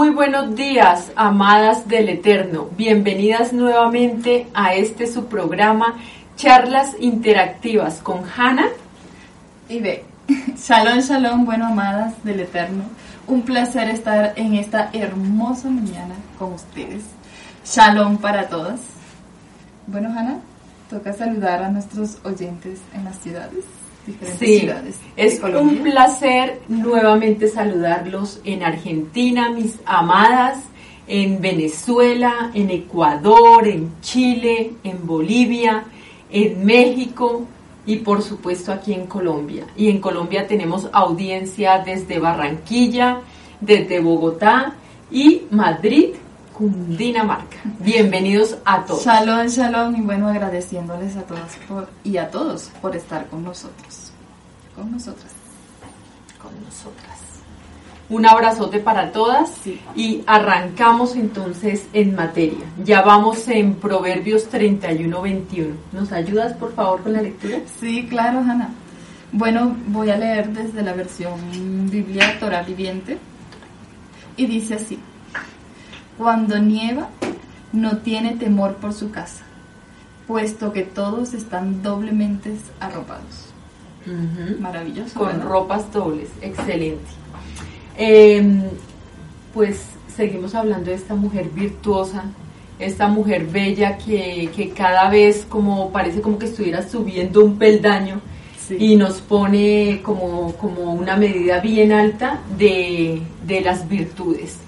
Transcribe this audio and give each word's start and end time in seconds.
Muy 0.00 0.08
buenos 0.08 0.56
días, 0.56 1.12
amadas 1.14 1.86
del 1.86 2.08
Eterno. 2.08 2.70
Bienvenidas 2.74 3.52
nuevamente 3.52 4.46
a 4.54 4.72
este 4.72 5.06
su 5.06 5.26
programa 5.26 5.96
Charlas 6.36 6.96
Interactivas 7.00 7.98
con 7.98 8.22
Hanna 8.24 8.64
y 9.68 9.78
B. 9.80 10.02
Shalom, 10.56 11.00
shalom, 11.00 11.44
bueno, 11.44 11.66
amadas 11.66 12.14
del 12.24 12.40
Eterno. 12.40 12.84
Un 13.26 13.42
placer 13.42 13.90
estar 13.90 14.32
en 14.36 14.54
esta 14.54 14.88
hermosa 14.94 15.68
mañana 15.68 16.14
con 16.38 16.54
ustedes. 16.54 17.02
Shalom 17.66 18.16
para 18.16 18.48
todas. 18.48 18.80
Bueno, 19.86 20.08
Hanna, 20.18 20.38
toca 20.88 21.12
saludar 21.12 21.62
a 21.62 21.68
nuestros 21.68 22.16
oyentes 22.24 22.80
en 22.94 23.04
las 23.04 23.18
ciudades 23.18 23.79
sí, 24.38 24.68
Es 25.16 25.40
un 25.42 25.78
placer 25.78 26.60
nuevamente 26.68 27.48
saludarlos 27.48 28.40
en 28.44 28.62
Argentina, 28.62 29.50
mis 29.50 29.78
amadas, 29.84 30.58
en 31.06 31.40
Venezuela, 31.40 32.50
en 32.54 32.70
Ecuador, 32.70 33.66
en 33.66 34.00
Chile, 34.00 34.72
en 34.84 35.06
Bolivia, 35.06 35.84
en 36.30 36.64
México 36.64 37.46
y 37.84 37.96
por 37.96 38.22
supuesto 38.22 38.72
aquí 38.72 38.92
en 38.92 39.06
Colombia. 39.06 39.66
Y 39.76 39.88
en 39.88 40.00
Colombia 40.00 40.46
tenemos 40.46 40.88
audiencia 40.92 41.82
desde 41.84 42.18
Barranquilla, 42.18 43.20
desde 43.60 44.00
Bogotá 44.00 44.74
y 45.10 45.42
Madrid 45.50 46.10
Dinamarca. 46.60 47.56
Bienvenidos 47.78 48.58
a 48.66 48.84
todos. 48.84 49.02
Shalom, 49.02 49.46
shalom 49.46 49.96
y 49.96 50.02
bueno, 50.02 50.28
agradeciéndoles 50.28 51.16
a 51.16 51.22
todas 51.22 51.56
y 52.04 52.18
a 52.18 52.30
todos 52.30 52.70
por 52.82 52.94
estar 52.94 53.26
con 53.28 53.42
nosotros. 53.42 54.12
Con 54.76 54.92
nosotras. 54.92 55.32
Con 56.38 56.52
nosotras. 56.62 57.18
Un 58.10 58.26
abrazote 58.26 58.78
para 58.78 59.10
todas 59.10 59.50
y 59.96 60.22
arrancamos 60.26 61.16
entonces 61.16 61.86
en 61.94 62.14
materia. 62.14 62.66
Ya 62.84 63.00
vamos 63.00 63.48
en 63.48 63.76
Proverbios 63.76 64.52
31-21. 64.52 65.72
¿Nos 65.92 66.12
ayudas 66.12 66.52
por 66.52 66.74
favor 66.74 67.02
con 67.02 67.14
la 67.14 67.22
lectura? 67.22 67.56
Sí, 67.80 68.06
claro, 68.06 68.40
Hanna. 68.40 68.68
Bueno, 69.32 69.74
voy 69.86 70.10
a 70.10 70.18
leer 70.18 70.50
desde 70.50 70.82
la 70.82 70.92
versión 70.92 71.88
Biblia 71.88 72.38
Torah 72.38 72.62
Viviente 72.64 73.16
y 74.36 74.44
dice 74.44 74.74
así. 74.74 74.98
Cuando 76.20 76.58
nieva, 76.58 77.08
no 77.72 77.96
tiene 77.96 78.34
temor 78.34 78.74
por 78.74 78.92
su 78.92 79.10
casa, 79.10 79.42
puesto 80.26 80.70
que 80.70 80.82
todos 80.82 81.32
están 81.32 81.82
doblemente 81.82 82.54
arropados. 82.78 83.46
Maravilloso. 84.60 85.18
Con 85.18 85.40
ropas 85.40 85.90
dobles, 85.90 86.28
excelente. 86.42 87.08
Em, 87.96 88.64
pues 89.54 89.80
seguimos 90.14 90.54
hablando 90.54 90.90
de 90.90 90.96
esta 90.96 91.14
mujer 91.14 91.48
virtuosa, 91.54 92.24
esta 92.78 93.08
mujer 93.08 93.46
bella 93.46 93.96
que, 93.96 94.74
cada 94.76 95.08
vez 95.08 95.46
como 95.48 95.90
parece 95.90 96.20
como 96.20 96.38
que 96.38 96.44
estuviera 96.44 96.86
subiendo 96.86 97.42
un 97.42 97.56
peldaño 97.56 98.20
y 98.78 98.94
nos 98.94 99.22
pone 99.22 100.02
como, 100.02 100.52
como 100.56 100.92
una 100.92 101.16
medida 101.16 101.60
bien 101.60 101.92
alta 101.92 102.40
de, 102.58 103.22
de 103.46 103.60
las 103.62 103.88
virtudes. 103.88 104.58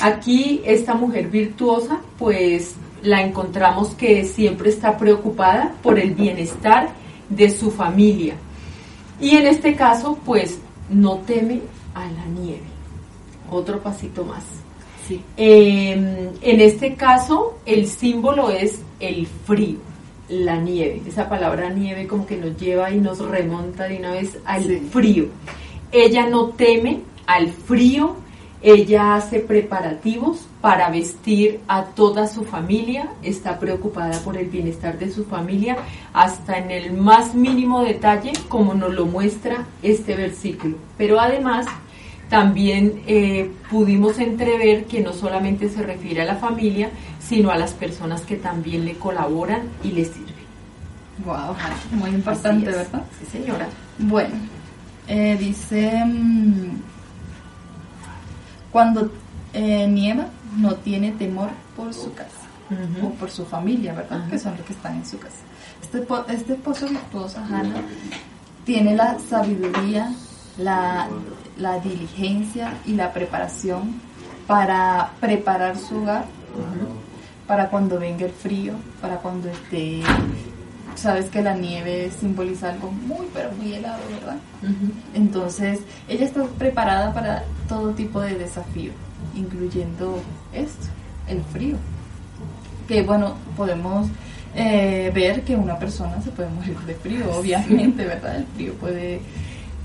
Aquí 0.00 0.62
esta 0.64 0.94
mujer 0.94 1.28
virtuosa, 1.28 2.00
pues 2.18 2.74
la 3.02 3.22
encontramos 3.22 3.90
que 3.90 4.24
siempre 4.24 4.70
está 4.70 4.96
preocupada 4.96 5.74
por 5.82 5.98
el 5.98 6.14
bienestar 6.14 6.90
de 7.28 7.50
su 7.50 7.70
familia. 7.70 8.34
Y 9.20 9.36
en 9.36 9.46
este 9.46 9.74
caso, 9.74 10.18
pues 10.24 10.58
no 10.88 11.18
teme 11.18 11.60
a 11.94 12.06
la 12.06 12.24
nieve. 12.26 12.62
Otro 13.50 13.80
pasito 13.80 14.24
más. 14.24 14.44
Em, 15.36 16.28
en 16.40 16.60
este 16.60 16.94
caso, 16.94 17.58
el 17.66 17.88
símbolo 17.88 18.50
es 18.50 18.80
el 19.00 19.26
frío, 19.26 19.78
la 20.28 20.56
nieve. 20.56 21.02
Esa 21.06 21.28
palabra 21.28 21.68
nieve 21.70 22.06
como 22.06 22.26
que 22.26 22.36
nos 22.36 22.56
lleva 22.56 22.90
y 22.92 23.00
nos 23.00 23.18
remonta 23.18 23.84
de 23.84 23.98
una 23.98 24.12
vez 24.12 24.38
al 24.44 24.80
frío. 24.92 25.26
Ella 25.90 26.28
no 26.28 26.50
teme 26.50 27.00
al 27.26 27.48
frío, 27.48 28.16
ella 28.62 29.14
hace 29.14 29.40
preparativos 29.40 30.46
para 30.60 30.90
vestir 30.90 31.60
a 31.66 31.84
toda 31.84 32.26
su 32.26 32.44
familia, 32.44 33.08
está 33.22 33.58
preocupada 33.58 34.18
por 34.20 34.36
el 34.36 34.46
bienestar 34.48 34.98
de 34.98 35.10
su 35.10 35.24
familia 35.24 35.78
hasta 36.12 36.58
en 36.58 36.70
el 36.70 36.92
más 36.92 37.34
mínimo 37.34 37.82
detalle, 37.82 38.32
como 38.48 38.74
nos 38.74 38.92
lo 38.92 39.06
muestra 39.06 39.66
este 39.82 40.14
versículo. 40.14 40.76
Pero 40.98 41.18
además 41.18 41.66
también 42.28 43.02
eh, 43.06 43.50
pudimos 43.70 44.18
entrever 44.18 44.84
que 44.84 45.00
no 45.00 45.14
solamente 45.14 45.70
se 45.70 45.82
refiere 45.82 46.22
a 46.22 46.26
la 46.26 46.36
familia, 46.36 46.90
sino 47.18 47.50
a 47.50 47.56
las 47.56 47.72
personas 47.72 48.20
que 48.22 48.36
también 48.36 48.84
le 48.84 48.94
colaboran 48.94 49.62
y 49.82 49.92
le 49.92 50.04
sirven. 50.04 50.30
Wow, 51.24 51.56
muy 51.92 52.10
importante, 52.10 52.66
¿verdad? 52.66 53.02
Sí, 53.18 53.38
señora. 53.38 53.68
Bueno, 53.98 54.34
eh, 55.08 55.36
dice... 55.38 56.04
Mm, 56.04 56.99
cuando 58.72 59.10
eh, 59.52 59.86
nieva, 59.86 60.26
no 60.56 60.74
tiene 60.76 61.12
temor 61.12 61.50
por 61.76 61.92
su 61.92 62.12
casa 62.14 62.30
o 63.02 63.10
por 63.10 63.30
su 63.30 63.44
familia, 63.44 63.92
¿verdad? 63.94 64.28
Que 64.28 64.38
son 64.38 64.56
los 64.56 64.64
que 64.64 64.72
están 64.72 64.96
en 64.96 65.04
su 65.04 65.18
casa. 65.18 65.38
Este, 65.82 66.06
este 66.32 66.52
esposo 66.52 66.86
virtuoso, 66.86 67.40
Hannah, 67.40 67.82
tiene 68.64 68.94
la 68.94 69.18
sabiduría, 69.18 70.12
la, 70.56 71.08
diligencia 71.82 72.74
y 72.86 72.94
la 72.94 73.12
preparación 73.12 74.00
para 74.46 75.10
preparar 75.20 75.76
su 75.76 75.96
hogar, 75.96 76.26
para 77.46 77.68
cuando 77.68 77.98
venga 77.98 78.26
el 78.26 78.32
frío, 78.32 78.74
para 79.00 79.16
cuando 79.16 79.48
esté 79.48 80.02
sabes 80.94 81.26
que 81.26 81.42
la 81.42 81.54
nieve 81.54 82.10
simboliza 82.18 82.70
algo 82.70 82.90
muy, 82.90 83.26
pero 83.32 83.50
muy 83.52 83.74
helado, 83.74 84.02
¿verdad? 84.10 84.36
Entonces, 85.14 85.80
ella 86.08 86.26
está 86.26 86.44
preparada 86.44 87.12
para 87.12 87.44
todo 87.68 87.90
tipo 87.92 88.20
de 88.20 88.36
desafío, 88.36 88.92
incluyendo 89.34 90.20
esto, 90.52 90.86
el 91.28 91.42
frío. 91.44 91.76
Que 92.86 93.02
bueno, 93.02 93.34
podemos 93.56 94.08
eh, 94.54 95.10
ver 95.14 95.42
que 95.42 95.54
una 95.54 95.78
persona 95.78 96.20
se 96.22 96.30
puede 96.30 96.50
morir 96.50 96.78
de 96.80 96.94
frío, 96.94 97.30
obviamente, 97.32 98.04
¿verdad? 98.04 98.36
El 98.36 98.46
frío 98.46 98.74
puede, 98.74 99.20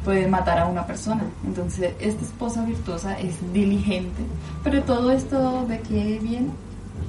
puede 0.04 0.28
matar 0.28 0.60
a 0.60 0.66
una 0.66 0.86
persona. 0.86 1.24
Entonces, 1.46 1.94
esta 2.00 2.24
esposa 2.24 2.66
virtuosa 2.66 3.20
es 3.20 3.36
diligente, 3.54 4.24
pero 4.64 4.82
todo 4.84 5.12
esto 5.12 5.66
de 5.68 5.80
qué 5.82 6.20
viene? 6.22 6.50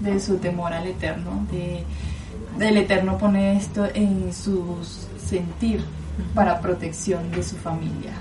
De 0.01 0.21
su 0.21 0.37
temor 0.37 0.73
al 0.75 0.87
eterno, 0.87 1.47
de 1.51 1.83
el 2.61 2.77
Eterno 2.77 3.19
pone 3.19 3.57
esto 3.57 3.87
en 3.95 4.33
su 4.33 4.77
sentir 5.23 5.85
para 6.35 6.61
protección 6.61 7.31
de 7.31 7.43
su 7.43 7.57
familia. 7.57 8.13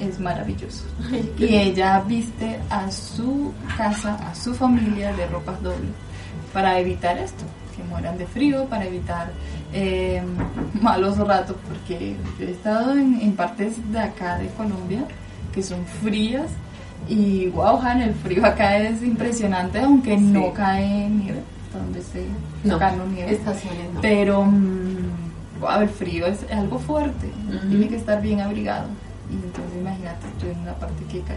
Es 0.00 0.18
maravilloso. 0.18 0.84
Y 1.38 1.56
ella 1.56 2.02
viste 2.06 2.58
a 2.70 2.90
su 2.90 3.52
casa, 3.76 4.14
a 4.28 4.34
su 4.34 4.54
familia 4.54 5.12
de 5.12 5.26
ropas 5.26 5.62
dobles 5.62 5.90
para 6.52 6.78
evitar 6.78 7.16
esto, 7.18 7.44
que 7.76 7.82
mueran 7.84 8.18
de 8.18 8.26
frío, 8.26 8.66
para 8.66 8.84
evitar 8.84 9.30
eh, 9.72 10.22
malos 10.80 11.18
ratos, 11.18 11.56
porque 11.68 12.16
yo 12.38 12.46
he 12.46 12.50
estado 12.50 12.92
en, 12.92 13.32
partes 13.32 13.74
de 13.90 13.98
acá 13.98 14.38
de 14.38 14.48
Colombia 14.48 15.04
que 15.54 15.62
son 15.62 15.84
frías 16.02 16.50
y 17.08 17.46
wow, 17.48 17.80
el 18.00 18.14
frío 18.14 18.44
acá 18.44 18.78
es 18.78 19.02
impresionante, 19.02 19.80
aunque 19.80 20.16
no 20.16 20.52
cae 20.52 21.08
nieve 21.08 21.42
donde 21.78 22.02
se 22.02 22.26
no, 22.64 22.78
nieve. 23.06 23.32
Estaciones 23.32 23.88
Pero 24.00 24.44
mm, 24.44 25.72
el 25.80 25.88
frío 25.88 26.26
es, 26.26 26.40
algo 26.50 26.78
fuerte, 26.78 27.30
tiene 27.68 27.88
que 27.88 27.96
estar 27.96 28.20
bien 28.20 28.40
abrigado. 28.40 28.88
Y 29.30 29.34
entonces 29.34 29.78
imagínate, 29.78 30.26
estoy 30.28 30.50
en 30.50 30.58
una 30.60 30.74
parte 30.74 31.04
que 31.10 31.20
cae 31.20 31.36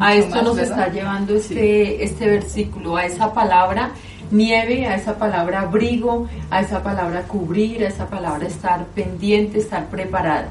A 0.00 0.14
esto 0.14 0.42
nos 0.42 0.58
está 0.58 0.88
llevando 0.88 1.34
este, 1.34 2.02
este 2.02 2.26
versículo, 2.26 2.96
a 2.96 3.04
esa 3.04 3.32
palabra 3.32 3.92
nieve, 4.30 4.86
a 4.86 4.96
esa 4.96 5.16
palabra 5.16 5.60
abrigo, 5.60 6.28
a 6.50 6.60
esa 6.60 6.82
palabra 6.82 7.22
cubrir, 7.22 7.84
a 7.84 7.88
esa 7.88 8.08
palabra 8.08 8.46
estar 8.46 8.84
pendiente, 8.86 9.58
estar 9.58 9.86
preparada 9.86 10.48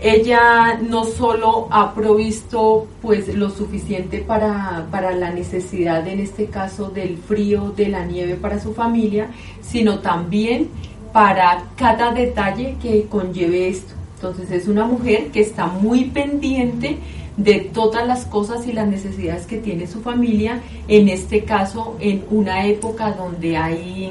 ella 0.00 0.78
no 0.82 1.04
solo 1.04 1.68
ha 1.70 1.94
provisto 1.94 2.86
pues 3.00 3.32
lo 3.34 3.50
suficiente 3.50 4.18
para, 4.18 4.86
la 4.90 5.30
necesidad 5.30 6.06
en 6.08 6.20
este 6.20 6.46
caso 6.46 6.90
del 6.90 7.16
frío, 7.18 7.72
de 7.76 7.88
la 7.88 8.04
nieve 8.04 8.34
para 8.34 8.60
su 8.60 8.74
familia, 8.74 9.28
sino 9.62 10.00
también 10.00 10.68
para 11.12 11.64
cada 11.76 12.12
detalle 12.12 12.76
que 12.82 13.04
conlleve 13.04 13.68
esto. 13.68 13.94
Entonces 14.16 14.50
es 14.50 14.68
una 14.68 14.84
mujer 14.84 15.30
que 15.30 15.40
está 15.40 15.66
muy 15.66 16.06
pendiente 16.06 16.98
de 17.36 17.60
todas 17.60 18.06
las 18.06 18.26
cosas 18.26 18.66
y 18.66 18.72
las 18.72 18.88
necesidades 18.88 19.46
que 19.46 19.58
tiene 19.58 19.86
su 19.86 20.00
familia, 20.00 20.60
en 20.88 21.08
este 21.08 21.44
caso 21.44 21.96
en 22.00 22.24
una 22.30 22.66
época 22.66 23.12
donde 23.12 23.56
hay, 23.56 24.10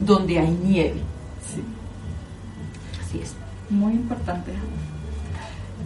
donde 0.00 0.38
hay 0.38 0.58
nieve. 0.64 1.00
Sí. 1.52 1.62
Así 3.00 3.20
es. 3.20 3.34
Muy 3.70 3.92
importante 3.94 4.52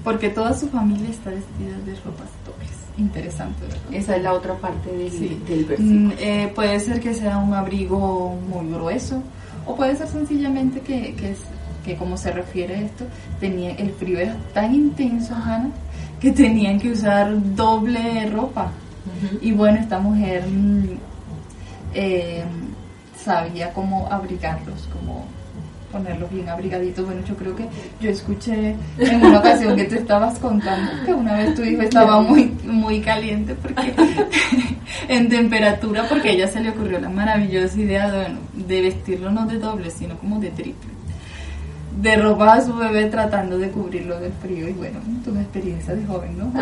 porque 0.08 0.30
toda 0.30 0.54
su 0.54 0.66
familia 0.70 1.10
está 1.10 1.28
vestida 1.28 1.76
de 1.84 1.94
ropas 1.96 2.30
dobles. 2.46 2.70
interesante. 2.96 3.66
Esa 3.92 4.16
es 4.16 4.22
la 4.22 4.32
otra 4.32 4.54
parte 4.54 4.90
del, 4.90 5.44
del 5.44 5.64
versículo. 5.66 6.00
Mm, 6.00 6.12
eh, 6.18 6.52
puede 6.54 6.80
ser 6.80 6.98
que 6.98 7.12
sea 7.12 7.36
un 7.36 7.52
abrigo 7.52 8.34
muy 8.48 8.72
grueso 8.72 9.22
o 9.66 9.76
puede 9.76 9.96
ser 9.96 10.08
sencillamente 10.08 10.80
que, 10.80 11.14
que, 11.14 11.36
que 11.84 11.94
como 11.96 12.16
se 12.16 12.32
refiere 12.32 12.76
a 12.76 12.80
esto, 12.80 13.04
tenía, 13.38 13.72
el 13.72 13.90
frío 13.90 14.18
era 14.18 14.34
tan 14.54 14.74
intenso, 14.74 15.34
Hannah, 15.34 15.72
que 16.18 16.32
tenían 16.32 16.80
que 16.80 16.92
usar 16.92 17.30
doble 17.54 18.30
ropa. 18.30 18.72
Y 19.42 19.52
bueno, 19.52 19.78
esta 19.78 19.98
mujer 19.98 20.42
mm, 20.48 20.88
eh, 21.92 22.44
sabía 23.14 23.74
cómo 23.74 24.08
abrigarlos, 24.10 24.88
cómo 24.90 25.26
ponerlos 25.98 26.30
bien 26.30 26.48
abrigaditos. 26.48 27.04
Bueno, 27.04 27.20
yo 27.26 27.34
creo 27.34 27.56
que 27.56 27.66
yo 28.00 28.10
escuché 28.10 28.74
en 28.98 29.24
una 29.24 29.40
ocasión 29.40 29.76
que 29.76 29.84
te 29.84 29.96
estabas 29.96 30.38
contando 30.38 30.90
que 31.04 31.12
una 31.12 31.34
vez 31.34 31.54
tu 31.54 31.62
hijo 31.62 31.82
estaba 31.82 32.20
muy, 32.20 32.44
muy 32.64 33.00
caliente 33.00 33.54
porque 33.54 33.94
en 35.08 35.28
temperatura, 35.28 36.06
porque 36.08 36.30
a 36.30 36.32
ella 36.32 36.48
se 36.48 36.60
le 36.60 36.70
ocurrió 36.70 37.00
la 37.00 37.08
maravillosa 37.08 37.78
idea 37.78 38.10
de, 38.10 38.28
de 38.54 38.82
vestirlo 38.82 39.30
no 39.30 39.46
de 39.46 39.58
doble, 39.58 39.90
sino 39.90 40.16
como 40.18 40.40
de 40.40 40.50
triple. 40.50 40.98
De 42.00 42.14
robar 42.14 42.58
a 42.58 42.64
su 42.64 42.74
bebé 42.76 43.06
tratando 43.06 43.58
de 43.58 43.70
cubrirlo 43.70 44.20
del 44.20 44.32
frío 44.40 44.68
y 44.68 44.72
bueno, 44.72 45.00
tu 45.24 45.36
experiencia 45.36 45.96
de 45.96 46.06
joven, 46.06 46.38
¿no? 46.38 46.52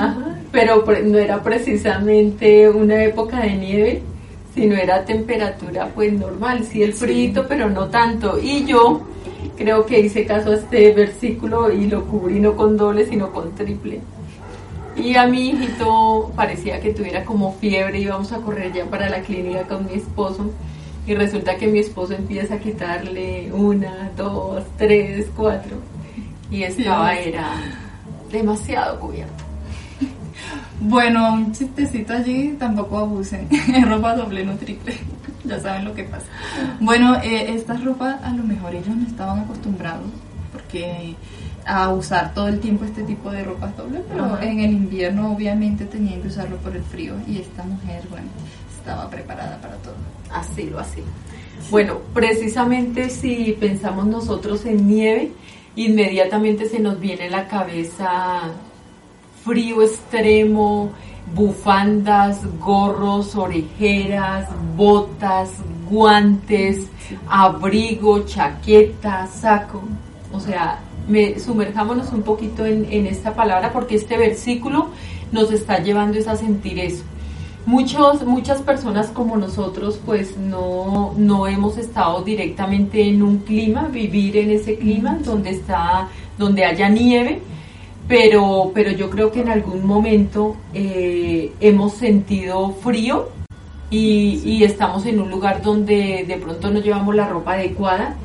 pero 0.50 0.82
no 1.04 1.18
era 1.18 1.42
precisamente 1.42 2.70
una 2.70 3.04
época 3.04 3.40
de 3.40 3.54
nieve, 3.54 4.02
sino 4.54 4.74
era 4.76 5.04
temperatura 5.04 5.90
pues 5.94 6.14
normal, 6.14 6.64
sí 6.64 6.82
el 6.82 6.94
frío, 6.94 7.44
pero 7.46 7.68
no 7.68 7.88
tanto. 7.88 8.38
Y 8.42 8.64
yo 8.64 9.05
creo 9.56 9.86
que 9.86 10.00
hice 10.00 10.26
caso 10.26 10.50
a 10.50 10.56
este 10.56 10.92
versículo 10.92 11.72
y 11.72 11.86
lo 11.86 12.04
cubrí 12.04 12.40
no 12.40 12.54
con 12.56 12.76
doble, 12.76 13.06
sino 13.06 13.32
con 13.32 13.54
triple. 13.54 14.00
Y 14.96 15.14
a 15.16 15.26
mi 15.26 15.50
hijito 15.50 16.32
parecía 16.34 16.80
que 16.80 16.94
tuviera 16.94 17.24
como 17.24 17.54
fiebre, 17.54 18.00
íbamos 18.00 18.32
a 18.32 18.38
correr 18.38 18.72
ya 18.72 18.86
para 18.86 19.08
la 19.10 19.20
clínica 19.20 19.64
con 19.64 19.86
mi 19.86 19.94
esposo. 19.94 20.50
Y 21.06 21.14
resulta 21.14 21.56
que 21.56 21.68
mi 21.68 21.80
esposo 21.80 22.14
empieza 22.14 22.54
a 22.54 22.58
quitarle 22.58 23.52
una, 23.52 24.10
dos, 24.16 24.64
tres, 24.76 25.26
cuatro. 25.36 25.76
Y 26.50 26.62
estaba, 26.62 27.14
era 27.14 27.52
demasiado 28.32 28.98
cubierto. 28.98 29.44
Bueno, 30.80 31.32
un 31.32 31.52
chistecito 31.52 32.12
allí, 32.12 32.56
tampoco 32.58 32.98
abusen. 32.98 33.48
Ropa 33.88 34.14
doble, 34.14 34.44
no 34.44 34.56
triple. 34.56 34.94
ya 35.48 35.60
saben 35.60 35.84
lo 35.84 35.94
que 35.94 36.04
pasa. 36.04 36.26
Bueno, 36.80 37.16
eh, 37.22 37.54
estas 37.54 37.82
ropas 37.84 38.22
a 38.22 38.30
lo 38.30 38.42
mejor 38.44 38.74
ellos 38.74 38.96
no 38.96 39.06
estaban 39.06 39.40
acostumbrados 39.40 40.06
porque 40.52 41.14
a 41.66 41.90
usar 41.90 42.32
todo 42.32 42.48
el 42.48 42.60
tiempo 42.60 42.84
este 42.84 43.02
tipo 43.02 43.30
de 43.30 43.42
ropas 43.42 43.76
doble, 43.76 44.00
pero 44.08 44.40
en 44.40 44.60
el 44.60 44.70
invierno 44.70 45.32
obviamente 45.32 45.84
tenían 45.84 46.22
que 46.22 46.28
usarlo 46.28 46.56
por 46.58 46.76
el 46.76 46.82
frío 46.82 47.14
y 47.26 47.38
esta 47.38 47.64
mujer, 47.64 48.02
bueno, 48.08 48.28
estaba 48.78 49.10
preparada 49.10 49.60
para 49.60 49.74
todo. 49.76 49.94
Así 50.30 50.70
lo 50.70 50.78
así. 50.78 51.02
Bueno, 51.70 51.98
precisamente 52.14 53.10
si 53.10 53.56
pensamos 53.58 54.06
nosotros 54.06 54.64
en 54.64 54.86
nieve, 54.86 55.32
inmediatamente 55.74 56.68
se 56.68 56.78
nos 56.78 57.00
viene 57.00 57.26
a 57.26 57.30
la 57.30 57.48
cabeza 57.48 58.42
frío 59.44 59.82
extremo, 59.82 60.92
bufandas, 61.34 62.40
gorros, 62.58 63.34
orejeras, 63.34 64.48
botas, 64.76 65.50
guantes, 65.90 66.86
abrigo, 67.28 68.24
chaqueta, 68.24 69.26
saco. 69.26 69.82
O 70.32 70.40
sea, 70.40 70.80
me, 71.08 71.38
sumerjámonos 71.38 72.12
un 72.12 72.22
poquito 72.22 72.66
en, 72.66 72.86
en, 72.90 73.06
esta 73.06 73.34
palabra 73.34 73.72
porque 73.72 73.96
este 73.96 74.16
versículo 74.16 74.88
nos 75.32 75.52
está 75.52 75.78
llevando 75.82 76.18
a 76.28 76.36
sentir 76.36 76.78
eso. 76.78 77.04
Muchos, 77.64 78.24
muchas 78.24 78.62
personas 78.62 79.08
como 79.08 79.36
nosotros 79.36 79.98
pues 80.06 80.36
no, 80.36 81.14
no 81.16 81.48
hemos 81.48 81.76
estado 81.78 82.22
directamente 82.22 83.08
en 83.08 83.22
un 83.22 83.38
clima, 83.38 83.88
vivir 83.88 84.36
en 84.36 84.50
ese 84.50 84.76
clima 84.76 85.18
donde 85.24 85.50
está, 85.50 86.08
donde 86.38 86.64
haya 86.64 86.88
nieve, 86.88 87.42
pero, 88.08 88.70
pero 88.74 88.92
yo 88.92 89.10
creo 89.10 89.32
que 89.32 89.40
en 89.40 89.48
algún 89.48 89.86
momento 89.86 90.56
eh, 90.74 91.52
hemos 91.60 91.94
sentido 91.94 92.70
frío 92.82 93.30
y, 93.90 94.40
y, 94.44 94.64
estamos 94.64 95.06
en 95.06 95.20
un 95.20 95.30
lugar 95.30 95.62
donde 95.62 96.24
de 96.26 96.36
pronto 96.36 96.70
no 96.70 96.80
llevamos 96.80 97.14
la 97.14 97.28
ropa 97.28 97.54
adecuada 97.54 98.16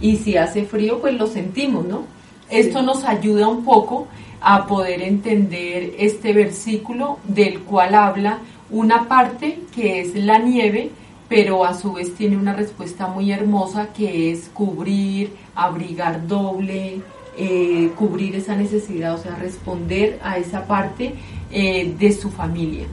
y 0.00 0.16
si 0.16 0.36
hace 0.36 0.64
frío 0.64 1.00
pues 1.00 1.14
lo 1.14 1.26
sentimos, 1.26 1.84
¿no? 1.84 2.02
Esto 2.50 2.82
nos 2.82 3.04
ayuda 3.04 3.48
un 3.48 3.64
poco 3.64 4.06
a 4.40 4.66
poder 4.66 5.02
entender 5.02 5.94
este 5.98 6.32
versículo 6.32 7.18
del 7.24 7.60
cual 7.60 7.94
habla 7.94 8.38
una 8.70 9.08
parte 9.08 9.60
que 9.74 10.00
es 10.00 10.14
la 10.14 10.38
nieve, 10.38 10.90
pero 11.28 11.64
a 11.64 11.74
su 11.74 11.92
vez 11.92 12.14
tiene 12.14 12.36
una 12.36 12.54
respuesta 12.54 13.06
muy 13.06 13.32
hermosa 13.32 13.88
que 13.92 14.30
es 14.30 14.50
cubrir, 14.52 15.32
abrigar 15.54 16.26
doble, 16.26 17.00
eh, 17.40 17.92
cubrir 17.94 18.34
esa 18.34 18.56
necesidad, 18.56 19.14
o 19.14 19.18
sea, 19.18 19.36
responder 19.36 20.18
a 20.24 20.38
esa 20.38 20.66
parte 20.66 21.14
eh, 21.52 21.94
de 21.96 22.12
su 22.12 22.30
familia. 22.30 22.86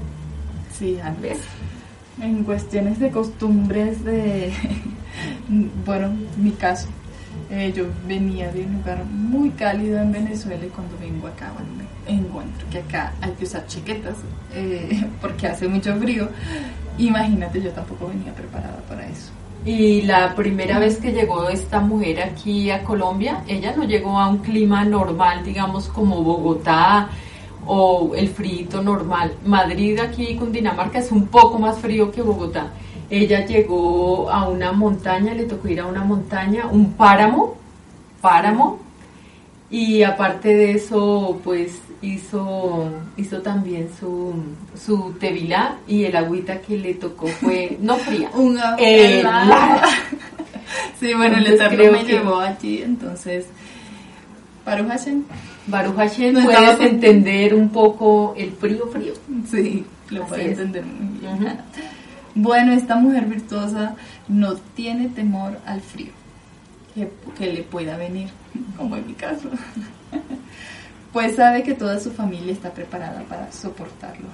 Sí, 0.77 0.99
Andrés. 0.99 1.39
En 2.21 2.43
cuestiones 2.43 2.99
de 2.99 3.09
costumbres 3.09 4.05
de, 4.05 4.53
bueno, 5.85 6.13
mi 6.37 6.51
caso, 6.51 6.87
eh, 7.49 7.73
yo 7.75 7.85
venía 8.07 8.51
de 8.51 8.65
un 8.65 8.73
lugar 8.75 9.03
muy 9.05 9.49
cálido 9.49 9.99
en 9.99 10.11
Venezuela 10.11 10.63
y 10.63 10.69
cuando 10.69 10.95
vengo 10.99 11.27
acá, 11.27 11.51
bueno, 11.53 11.69
me 12.07 12.13
encuentro 12.13 12.69
que 12.69 12.77
acá 12.77 13.13
hay 13.21 13.31
que 13.31 13.45
usar 13.45 13.65
chaquetas 13.65 14.17
porque 15.21 15.47
hace 15.47 15.67
mucho 15.67 15.95
frío. 15.95 16.29
Imagínate, 16.99 17.61
yo 17.63 17.71
tampoco 17.71 18.09
venía 18.09 18.31
preparada 18.33 18.77
para 18.87 19.07
eso. 19.07 19.31
Y 19.65 20.03
la 20.03 20.35
primera 20.35 20.77
vez 20.77 20.97
que 20.97 21.11
llegó 21.11 21.49
esta 21.49 21.79
mujer 21.79 22.21
aquí 22.21 22.69
a 22.69 22.83
Colombia, 22.83 23.43
ella 23.47 23.73
no 23.75 23.83
llegó 23.83 24.19
a 24.19 24.29
un 24.29 24.37
clima 24.37 24.85
normal, 24.85 25.43
digamos 25.43 25.87
como 25.87 26.21
Bogotá 26.21 27.09
o 27.65 28.13
el 28.15 28.29
frío 28.29 28.83
normal. 28.83 29.33
Madrid 29.43 29.99
aquí 29.99 30.35
con 30.35 30.51
Dinamarca 30.51 30.99
es 30.99 31.11
un 31.11 31.25
poco 31.25 31.57
más 31.57 31.79
frío 31.79 32.11
que 32.11 32.21
Bogotá. 32.21 32.73
Ella 33.09 33.43
llegó 33.43 34.29
a 34.29 34.47
una 34.47 34.71
montaña, 34.71 35.33
le 35.33 35.45
tocó 35.45 35.67
ir 35.67 35.79
a 35.79 35.87
una 35.87 36.03
montaña, 36.03 36.67
un 36.67 36.93
páramo, 36.93 37.55
páramo, 38.21 38.84
y 39.69 40.03
aparte 40.03 40.49
de 40.49 40.71
eso, 40.71 41.39
pues 41.43 41.79
hizo, 42.01 42.91
hizo 43.17 43.41
también 43.41 43.89
su, 43.99 44.33
su 44.79 45.13
tevilá 45.19 45.77
y 45.87 46.03
el 46.03 46.15
agüita 46.15 46.61
que 46.61 46.77
le 46.77 46.93
tocó 46.93 47.27
fue, 47.27 47.77
no 47.81 47.95
fría, 47.95 48.29
helada. 48.77 49.83
sí, 50.99 51.13
bueno, 51.13 51.37
el 51.37 51.47
Eterno 51.47 51.91
me 51.91 52.03
llevó 52.03 52.39
allí, 52.39 52.83
entonces, 52.83 53.47
Baruch 54.65 54.87
Hashem. 54.87 55.23
Baruch 55.67 55.95
Hashem, 55.95 56.43
puedes 56.43 56.79
entender 56.79 57.55
un 57.55 57.69
poco 57.69 58.35
el 58.37 58.51
frío 58.51 58.87
frío. 58.87 59.13
Sí, 59.49 59.83
lo 60.09 60.25
puedes 60.27 60.59
entender 60.59 60.85
muy 60.85 61.19
bien. 61.19 61.57
Bueno, 62.35 62.73
esta 62.73 62.95
mujer 62.97 63.25
virtuosa 63.25 63.95
no 64.27 64.53
tiene 64.75 65.07
temor 65.07 65.57
al 65.65 65.81
frío 65.81 66.11
que, 66.95 67.11
que 67.37 67.53
le 67.53 67.63
pueda 67.63 67.97
venir, 67.97 68.29
como 68.77 68.95
en 68.95 69.05
mi 69.05 69.13
caso 69.13 69.49
pues 71.15 71.37
sabe 71.37 71.63
que 71.63 71.73
toda 71.73 71.97
su 71.97 72.11
familia 72.11 72.51
está 72.51 72.73
preparada 72.73 73.23
para 73.23 73.49
soportarlo. 73.49 74.27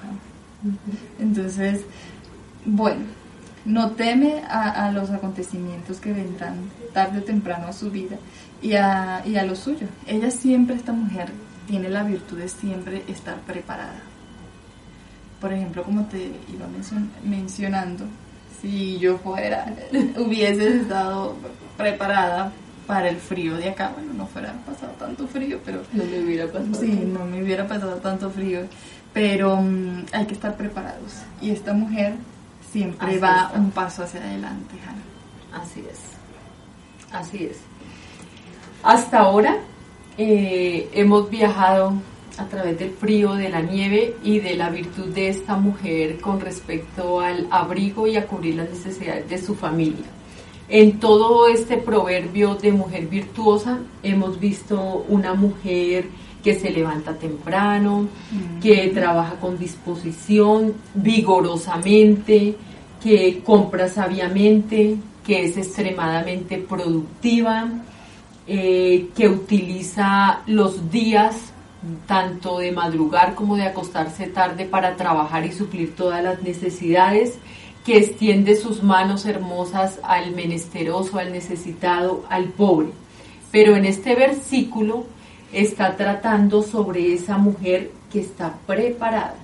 Entonces, 1.20 1.82
bueno, 2.65 3.01
no 3.65 3.91
teme 3.91 4.41
a, 4.50 4.91
los 4.91 5.12
acontecimientos 5.12 6.00
que 6.00 6.12
vendrán 6.12 6.56
tarde 6.91 7.20
o 7.20 7.24
temprano 7.24 7.68
a 7.68 7.74
su 7.74 7.91
vida 7.91 8.18
y 8.63 8.74
a, 8.74 9.22
y 9.27 9.36
a 9.36 9.46
lo 9.46 9.56
suyo. 9.56 9.86
Ella 10.08 10.32
siempre, 10.32 10.75
esta 10.75 10.91
mujer, 10.91 11.30
tiene 11.68 11.88
la 11.88 12.01
virtud 12.01 12.39
de 12.39 12.50
siempre 12.50 13.03
estar 13.08 13.38
preparada. 13.41 14.01
Por 15.39 15.53
ejemplo, 15.53 15.84
como 15.84 16.06
te 16.06 16.32
iba 16.51 16.65
mencionando, 17.24 18.06
si 18.60 18.98
yo 18.98 19.20
fuera, 19.20 19.72
hubiese 20.18 20.77
estado 20.77 21.36
preparada 21.78 22.51
para 22.88 23.10
el 23.10 23.18
frío 23.18 23.58
de 23.58 23.70
acá. 23.70 23.92
Bueno, 23.94 24.13
no 24.13 24.28
fuera 24.28 24.54
pasado 24.66 24.92
tanto 25.00 25.28
frío, 25.28 25.60
pero... 25.63 25.82
No 25.94 26.04
me 26.04 26.20
hubiera 26.20 26.48
pasado. 26.48 26.75
Sí, 26.75 26.92
no 26.92 27.25
me 27.25 27.42
hubiera 27.42 27.68
pasado 27.68 27.96
tanto 27.98 28.30
frío. 28.30 28.62
Pero 29.13 29.58
mm, 29.58 30.06
hay 30.13 30.25
que 30.25 30.34
estar 30.34 30.56
preparados. 30.56 31.22
Y 31.42 31.51
esta 31.51 31.74
mujer 31.74 32.16
siempre 32.72 33.20
va 33.20 33.51
un 33.56 33.72
paso 33.72 34.04
hacia 34.04 34.22
adelante, 34.22 34.75
Así 35.54 35.84
es. 35.90 36.00
Así 37.12 37.46
es. 37.46 37.58
Hasta 38.84 39.20
ahora 39.20 39.58
eh, 40.18 40.90
hemos 40.94 41.30
viajado 41.30 41.94
a 42.38 42.46
través 42.46 42.80
del 42.80 42.92
frío, 42.92 43.34
de 43.34 43.50
la 43.50 43.62
nieve 43.62 44.16
y 44.24 44.40
de 44.40 44.56
la 44.56 44.70
virtud 44.70 45.13
de 45.13 45.30
esta 45.30 45.58
mujer 45.58 46.20
con 46.20 46.40
respecto 46.40 47.20
al 47.20 47.48
abrigo 47.51 48.08
y 48.08 48.16
a 48.16 48.25
cubrir 48.25 48.56
las 48.56 48.70
necesidades 48.70 49.30
de 49.30 49.38
su 49.38 49.56
familia. 49.56 50.06
En 50.74 51.01
todo 51.01 51.50
este 51.50 51.75
proverbio 51.75 52.56
de 52.56 52.72
mujer 52.72 53.08
virtuosa 53.08 53.80
hemos 54.04 54.40
visto 54.40 55.06
una 55.10 55.34
mujer 55.34 56.06
que 56.42 56.58
se 56.58 56.70
levanta 56.70 57.13
temprano, 57.16 58.08
que 58.62 58.88
trabaja 58.88 59.36
con 59.36 59.60
disposición, 59.60 60.74
vigorosamente, 60.94 62.56
que 63.04 63.42
compra 63.44 63.90
sabiamente, 63.90 64.96
que 65.25 65.44
es 65.44 65.58
extremadamente 65.58 66.58
productiva, 66.58 67.68
eh, 68.48 69.10
que 69.13 69.28
utiliza 69.28 70.40
los 70.48 70.90
días 70.90 71.51
tanto 72.08 72.60
de 72.60 72.72
madrugar 72.72 73.36
como 73.36 73.58
de 73.58 73.63
acostarse 73.63 74.28
tarde 74.28 74.63
para 74.63 74.96
trabajar 74.96 75.46
y 75.46 75.51
suplir 75.51 75.98
todas 75.98 76.24
las 76.24 76.42
necesidades, 76.42 77.40
que 77.85 77.97
extiende 77.97 78.55
sus 78.55 78.83
manos 78.83 79.25
hermosas 79.25 80.00
al 80.03 80.31
menesteroso, 80.31 81.17
al 81.17 81.31
necesitado, 81.31 82.23
al 82.29 82.45
pobre. 82.50 82.89
Pero 83.51 83.75
en 83.75 83.85
este 83.85 84.15
versículo 84.15 85.05
está 85.51 85.95
tratando 85.97 86.61
sobre 86.61 87.13
esa 87.13 87.38
mujer 87.38 87.91
que 88.11 88.19
está 88.21 88.55
preparada. 88.65 89.35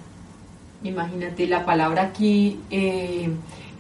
Imagínate 0.84 1.48
la 1.48 1.65
palabra 1.65 2.03
aquí 2.03 2.60
eh, 2.70 3.29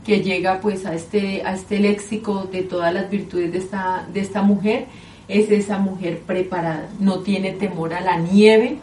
que 0.03 0.21
llega 0.21 0.59
pues 0.59 0.85
a 0.85 0.95
este, 0.95 1.43
a 1.45 1.53
este 1.53 1.79
léxico 1.79 2.47
de 2.51 2.63
todas 2.63 2.93
las 2.93 3.09
virtudes 3.09 3.51
de 3.51 3.59
esta, 3.59 4.07
de 4.11 4.21
esta 4.21 4.41
mujer, 4.41 4.85
es 5.27 5.51
esa 5.51 5.77
mujer 5.77 6.21
preparada. 6.25 6.89
No 6.99 7.19
tiene 7.19 7.51
temor 7.51 7.93
a 7.93 8.01
la 8.01 8.17
nieve 8.17 8.79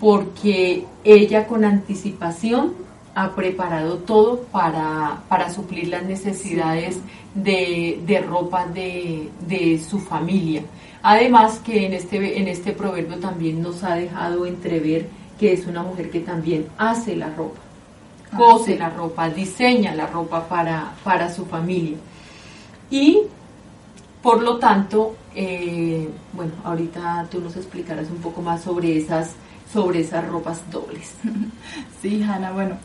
porque 0.00 0.86
ella 1.04 1.46
con 1.46 1.64
anticipación 1.64 2.72
ha 3.14 3.34
preparado 3.34 3.98
todo 3.98 4.40
para, 4.52 5.22
para 5.28 5.50
suplir 5.50 5.88
las 5.88 6.04
necesidades 6.04 6.98
de, 7.34 8.00
de 8.06 8.20
ropa 8.20 8.66
de, 8.66 9.28
de 9.46 9.78
su 9.78 9.98
familia. 9.98 10.62
Además 11.02 11.58
que 11.58 11.86
en 11.86 11.94
este, 11.94 12.38
en 12.38 12.48
este 12.48 12.72
proverbio 12.72 13.18
también 13.18 13.62
nos 13.62 13.82
ha 13.82 13.94
dejado 13.94 14.46
entrever 14.46 15.08
que 15.38 15.52
es 15.54 15.66
una 15.66 15.82
mujer 15.82 16.10
que 16.10 16.20
también 16.20 16.66
hace 16.76 17.16
la 17.16 17.30
ropa, 17.30 17.60
ah, 18.30 18.36
cose 18.36 18.78
la 18.78 18.90
ropa, 18.90 19.30
diseña 19.30 19.94
la 19.94 20.06
ropa 20.06 20.46
para, 20.46 20.92
para 21.02 21.32
su 21.32 21.46
familia. 21.46 21.96
Y 22.90 23.22
por 24.22 24.42
lo 24.42 24.58
tanto, 24.58 25.16
eh, 25.34 26.06
bueno, 26.34 26.52
ahorita 26.62 27.26
tú 27.30 27.40
nos 27.40 27.56
explicarás 27.56 28.10
un 28.10 28.18
poco 28.18 28.42
más 28.42 28.62
sobre 28.62 28.98
esas, 28.98 29.34
sobre 29.72 30.00
esas 30.00 30.26
ropas 30.28 30.62
dobles. 30.70 31.14
Sí, 32.02 32.22
Hanna, 32.22 32.50
bueno, 32.52 32.78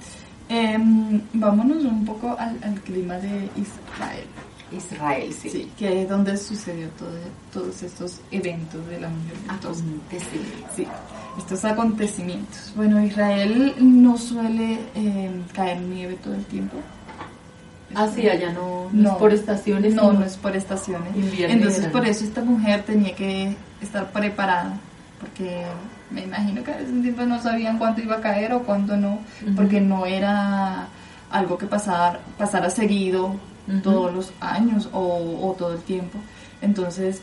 em, 0.49 1.21
vámonos 1.31 1.85
un 1.85 2.03
poco 2.03 2.35
al, 2.37 2.61
al 2.61 2.81
clima 2.81 3.15
de 3.15 3.49
Israel. 3.55 4.27
Israel, 4.71 5.33
sí. 5.33 5.49
sí. 5.49 5.71
que 5.77 6.01
es 6.01 6.09
donde 6.09 6.37
sucedió 6.37 6.89
todo, 6.99 7.11
todos 7.53 7.81
estos 7.83 8.19
eventos 8.31 8.85
de 8.87 8.99
la 8.99 9.09
mujer. 9.09 9.37
Acontecimientos. 9.47 10.75
Sí, 10.75 10.87
estos 11.37 11.65
acontecimientos. 11.65 12.73
Bueno, 12.75 13.01
Israel 13.01 13.75
no 13.79 14.17
suele 14.17 14.79
eh, 14.95 15.31
caer 15.53 15.79
nieve 15.81 16.17
todo 16.23 16.33
el 16.33 16.45
tiempo. 16.45 16.77
Ah, 17.93 18.09
sí, 18.13 18.27
allá 18.27 18.51
no, 18.51 18.89
no, 18.91 19.11
es 19.11 19.15
por 19.17 19.33
estaciones. 19.33 19.93
No, 19.93 20.11
no 20.11 20.25
es 20.25 20.35
por 20.35 20.55
estaciones. 20.55 21.11
Entonces, 21.39 21.87
por 21.87 22.05
eso 22.05 22.25
esta 22.25 22.41
mujer 22.41 22.83
tenía 22.83 23.15
que 23.15 23.55
estar 23.81 24.11
preparada, 24.11 24.77
porque 25.25 25.65
me 26.12 26.24
imagino 26.24 26.63
que 26.63 26.72
a 26.72 26.77
veces 26.77 27.01
tiempo 27.01 27.24
no 27.24 27.41
sabían 27.41 27.79
cuánto 27.79 28.01
iba 28.01 28.17
a 28.17 28.22
caer 28.22 28.53
o 28.53 28.63
cuánto 28.63 28.96
no, 28.96 29.20
porque 29.55 29.82
no 29.82 30.05
era 30.05 30.88
algo 31.32 31.58
que 31.58 31.65
pasara, 31.65 32.20
pasara 32.38 32.70
seguido 32.70 33.36
todos 33.82 34.13
los 34.13 34.34
años 34.39 34.88
o, 34.94 35.55
todo 35.58 35.74
el 35.74 35.82
tiempo. 35.82 36.20
Entonces, 36.62 37.22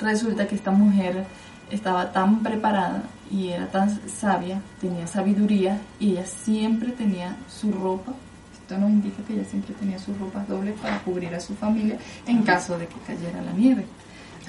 resulta 0.00 0.48
que 0.48 0.56
esta 0.56 0.72
mujer 0.72 1.24
estaba 1.70 2.10
tan 2.12 2.42
preparada 2.42 3.02
y 3.30 3.50
era 3.50 3.68
tan 3.68 3.88
sabia, 4.08 4.60
tenía 4.80 5.06
sabiduría 5.06 5.80
y 6.00 6.12
ella 6.12 6.26
siempre 6.26 6.90
tenía 6.90 7.36
su 7.48 7.70
ropa. 7.70 8.12
Esto 8.52 8.78
nos 8.78 8.90
indica 8.90 9.22
que 9.22 9.34
ella 9.34 9.44
siempre 9.44 9.74
tenía 9.74 9.98
su 9.98 10.12
ropa 10.14 10.44
doble 10.48 10.72
para 10.72 10.98
cubrir 11.00 11.32
a 11.34 11.40
su 11.40 11.54
familia 11.54 11.98
en 12.26 12.42
caso 12.42 12.76
de 12.76 12.88
que 12.88 12.96
cayera 13.06 13.40
la 13.42 13.52
nieve, 13.52 13.86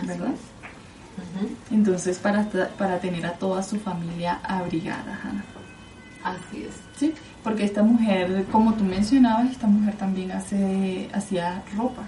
¿verdad? 0.04 0.34
Entonces, 1.72 2.18
para, 2.18 2.48
para 2.78 3.00
tener 3.00 3.26
a 3.26 3.34
toda 3.34 3.64
su 3.64 3.80
familia 3.80 4.40
abrigada, 4.44 5.20
Hannah. 5.24 5.44
Así 6.24 6.64
es. 6.64 6.76
Sí, 6.98 7.14
porque 7.44 7.64
esta 7.64 7.84
mujer, 7.84 8.46
como 8.52 8.74
tú 8.74 8.84
mencionabas, 8.84 9.52
esta 9.52 9.68
mujer 9.68 9.96
también 9.96 10.32
hace, 10.32 11.10
hacía 11.14 11.64
ropas. 11.76 12.08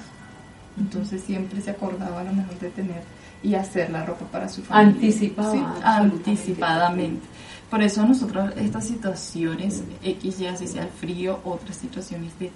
Entonces 0.77 1.21
siempre 1.23 1.61
se 1.61 1.71
acordaba 1.71 2.21
a 2.21 2.23
lo 2.23 2.33
mejor 2.33 2.57
de 2.59 2.69
tener 2.69 3.03
y 3.43 3.55
hacer 3.55 3.89
la 3.89 4.05
ropa 4.05 4.25
para 4.25 4.49
su 4.49 4.61
familia. 4.61 4.93
Anticipaba. 4.93 5.75
anticipadamente. 5.83 7.25
Por 7.69 7.81
eso 7.81 8.05
nosotros 8.05 8.51
estas 8.57 8.87
situaciones 8.87 9.83
X, 10.03 10.39
ya 10.39 10.55
si 10.55 10.67
sea 10.67 10.83
el 10.83 10.89
frío, 10.89 11.39
otras 11.43 11.77
situaciones 11.77 12.37
de 12.39 12.51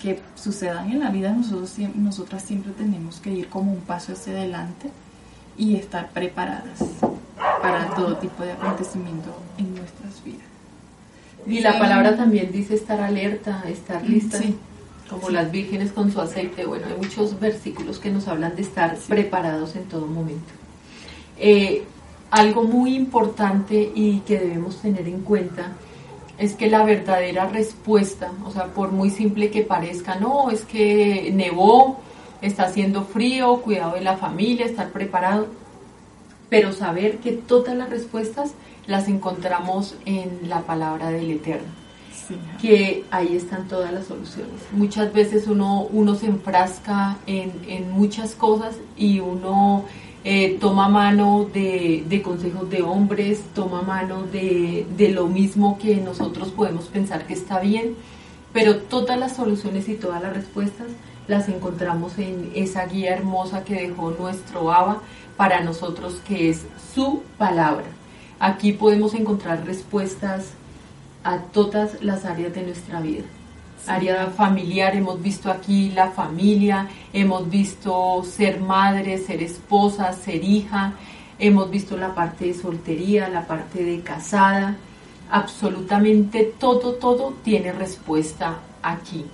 que 0.00 0.20
sucedan 0.34 0.90
en 0.90 1.00
la 1.00 1.10
vida, 1.10 1.30
nosotros 1.30 1.74
nosotras 1.94 2.42
siempre 2.42 2.72
tenemos 2.72 3.20
que 3.20 3.32
ir 3.32 3.48
como 3.48 3.72
un 3.72 3.80
paso 3.80 4.12
hacia 4.12 4.32
adelante 4.32 4.90
y 5.60 5.76
estar 5.76 6.08
preparadas 6.10 6.80
para 7.60 7.94
todo 7.94 8.16
tipo 8.16 8.42
de 8.42 8.52
acontecimiento 8.52 9.30
en 9.58 9.74
nuestras 9.74 10.24
vidas. 10.24 10.40
Y 11.46 11.60
la 11.60 11.78
palabra 11.78 12.16
también 12.16 12.50
dice 12.50 12.74
estar 12.74 13.00
alerta, 13.00 13.62
estar 13.68 14.02
lista. 14.02 14.40
Como 15.08 15.28
las 15.28 15.50
vírgenes 15.50 15.90
con 15.90 16.12
su 16.12 16.20
aceite. 16.20 16.64
Bueno, 16.64 16.86
hay 16.86 16.96
muchos 16.96 17.38
versículos 17.38 17.98
que 17.98 18.10
nos 18.10 18.28
hablan 18.28 18.54
de 18.54 18.62
estar 18.62 18.96
preparados 19.08 19.74
en 19.74 19.84
todo 19.84 20.06
momento. 20.06 20.52
Eh, 21.36 21.82
algo 22.30 22.62
muy 22.62 22.94
importante 22.94 23.90
y 23.92 24.20
que 24.20 24.38
debemos 24.38 24.80
tener 24.80 25.08
en 25.08 25.22
cuenta 25.22 25.72
es 26.38 26.54
que 26.54 26.70
la 26.70 26.84
verdadera 26.84 27.48
respuesta, 27.48 28.30
o 28.46 28.52
sea, 28.52 28.66
por 28.66 28.92
muy 28.92 29.10
simple 29.10 29.50
que 29.50 29.62
parezca, 29.62 30.14
no, 30.14 30.50
es 30.50 30.64
que 30.64 31.30
nevó, 31.34 31.98
está 32.42 32.64
haciendo 32.64 33.04
frío, 33.04 33.58
cuidado 33.58 33.94
de 33.94 34.00
la 34.00 34.16
familia, 34.16 34.66
estar 34.66 34.90
preparado, 34.90 35.48
pero 36.48 36.72
saber 36.72 37.18
que 37.18 37.32
todas 37.32 37.76
las 37.76 37.90
respuestas 37.90 38.52
las 38.86 39.08
encontramos 39.08 39.94
en 40.04 40.48
la 40.48 40.62
palabra 40.62 41.10
del 41.10 41.30
Eterno. 41.30 41.68
que 42.60 43.04
ahí 43.10 43.34
están 43.34 43.66
todas 43.66 43.92
las 43.92 44.06
soluciones. 44.06 44.54
Muchas 44.70 45.12
veces 45.12 45.48
uno, 45.48 45.88
uno 45.90 46.14
se 46.14 46.26
enfrasca 46.26 47.16
en, 47.26 47.90
muchas 47.90 48.36
cosas 48.36 48.76
y 48.96 49.18
uno 49.18 49.84
eh, 50.22 50.56
toma 50.60 50.88
mano 50.88 51.48
de, 51.52 52.22
consejos 52.22 52.70
de 52.70 52.82
hombres, 52.82 53.40
toma 53.52 53.82
mano 53.82 54.22
de, 54.22 54.86
de 54.96 55.08
lo 55.08 55.26
mismo 55.26 55.76
que 55.78 55.96
nosotros 55.96 56.50
podemos 56.50 56.86
pensar 56.86 57.26
que 57.26 57.34
está 57.34 57.58
bien, 57.58 57.96
pero 58.52 58.76
todas 58.76 59.18
las 59.18 59.34
soluciones 59.34 59.88
y 59.88 59.94
todas 59.94 60.22
las 60.22 60.32
respuestas 60.32 60.86
las 61.30 61.48
encontramos 61.48 62.18
en 62.18 62.50
esa 62.56 62.84
guía 62.86 63.14
hermosa 63.14 63.62
que 63.62 63.86
dejó 63.86 64.10
nuestro 64.10 64.72
Abba 64.72 65.00
para 65.36 65.60
nosotros, 65.60 66.20
que 66.26 66.50
es 66.50 66.66
su 66.92 67.22
palabra. 67.38 67.86
Aquí 68.40 68.72
podemos 68.72 69.14
encontrar 69.14 69.64
respuestas 69.64 70.54
a 71.22 71.38
todas 71.38 72.02
las 72.02 72.24
áreas 72.24 72.52
de 72.52 72.62
nuestra 72.64 73.00
vida. 73.00 73.22
Área 73.86 74.26
familiar, 74.26 74.96
hemos 74.96 75.22
visto 75.22 75.50
aquí 75.52 75.92
la 75.92 76.10
familia, 76.10 76.88
hemos 77.12 77.48
visto 77.48 78.24
ser 78.24 78.60
madre, 78.60 79.16
ser 79.18 79.40
esposa, 79.40 80.12
ser 80.12 80.42
hija, 80.42 80.94
hemos 81.38 81.70
visto 81.70 81.96
la 81.96 82.12
parte 82.12 82.46
de 82.46 82.54
soltería, 82.54 83.28
la 83.28 83.46
parte 83.46 83.84
de 83.84 84.00
casada. 84.00 84.76
Absolutamente 85.30 86.52
todo, 86.58 86.94
todo 86.94 87.34
tiene 87.44 87.70
respuesta 87.70 88.58
aquí. 88.82 89.24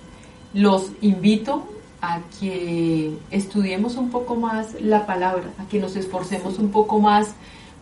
Los 0.53 0.91
invito 1.01 1.67
a 2.07 2.21
que 2.39 3.17
estudiemos 3.31 3.97
un 3.97 4.09
poco 4.09 4.35
más 4.35 4.79
la 4.79 5.05
palabra, 5.05 5.43
a 5.59 5.67
que 5.67 5.77
nos 5.77 5.97
esforcemos 5.97 6.57
un 6.57 6.69
poco 6.69 6.99
más 6.99 7.33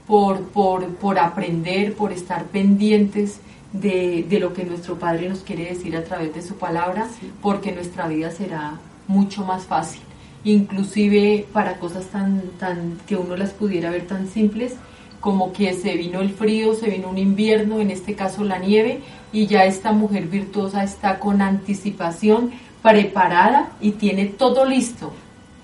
por, 0.07 0.41
por, 0.45 0.87
por 0.95 1.19
aprender, 1.19 1.93
por 1.93 2.11
estar 2.11 2.45
pendientes 2.45 3.39
de, 3.71 4.25
de, 4.27 4.39
lo 4.39 4.51
que 4.51 4.63
nuestro 4.63 4.97
Padre 4.97 5.29
nos 5.29 5.41
quiere 5.41 5.65
decir 5.65 5.95
a 5.95 6.03
través 6.03 6.33
de 6.33 6.41
su 6.41 6.55
palabra, 6.55 7.07
porque 7.41 7.71
nuestra 7.71 8.07
vida 8.07 8.31
será 8.31 8.79
mucho 9.07 9.45
más 9.45 9.65
fácil. 9.65 10.01
Inclusive 10.43 11.45
para 11.53 11.77
cosas 11.77 12.05
tan, 12.07 12.41
tan 12.59 12.97
que 13.05 13.15
uno 13.15 13.37
las 13.37 13.51
pudiera 13.51 13.91
ver 13.91 14.07
tan 14.07 14.27
simples 14.27 14.73
como 15.19 15.53
que 15.53 15.73
se 15.73 15.95
vino 15.95 16.21
el 16.21 16.29
frío, 16.29 16.75
se 16.75 16.87
vino 16.89 17.09
un 17.09 17.17
invierno, 17.17 17.79
en 17.79 17.89
este 17.89 18.13
caso 18.13 18.43
la 18.43 18.59
nieve, 18.59 19.01
y 19.33 19.47
ya 19.47 19.65
esta 19.65 19.91
mujer 19.91 20.27
virtuosa 20.27 20.83
está 20.83 21.19
con 21.19 21.41
anticipación, 21.41 22.51
preparada 22.85 23.69
y 23.81 23.91
tiene 23.93 24.27
todo 24.27 24.63
listo. 24.63 25.11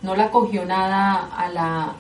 No 0.02 0.16
la 0.16 0.32
cogió 0.32 0.66
nada 0.66 1.30
a 1.38 1.50
la, 1.50 1.94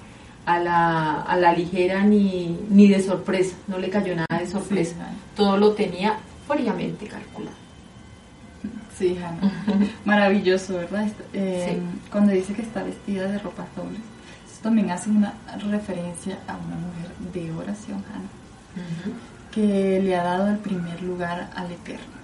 a 0.48 0.60
la, 0.60 1.22
a 1.22 1.38
la 1.38 1.54
ligera 1.54 2.04
ni, 2.04 2.58
ni 2.70 2.88
de 2.88 3.01
sorpresa, 3.01 3.56
no 3.68 3.78
le 3.78 3.92
cayó 3.92 4.16
nada 4.16 4.40
de 4.40 4.48
sorpresa, 4.48 4.96
todo 5.36 5.58
lo 5.58 5.74
tenía 5.74 6.18
fríamente 6.48 7.06
calculado. 7.06 7.56
Sí, 8.98 9.18
Maravilloso, 10.06 10.78
¿verdad? 10.78 11.08
Eh, 11.34 11.80
cuando 12.12 12.34
dice 12.34 12.54
que 12.54 12.63
está 12.63 12.82
vestida 12.82 13.28
de 13.28 13.38
ropa 13.38 13.66
dobles, 13.75 14.01
también 14.63 14.90
hace 14.90 15.12
una 15.12 15.34
referencia 15.70 16.40
a 16.48 16.54
una 16.54 16.75
mujer 16.75 17.12
de 17.34 17.51
oración, 17.54 18.04
que 19.51 20.01
le 20.01 20.16
ha 20.16 20.24
dado 20.24 20.50
el 20.50 20.58
primer 20.58 21.01
lugar 21.04 21.50
al 21.56 21.72
Eterno 21.72 22.21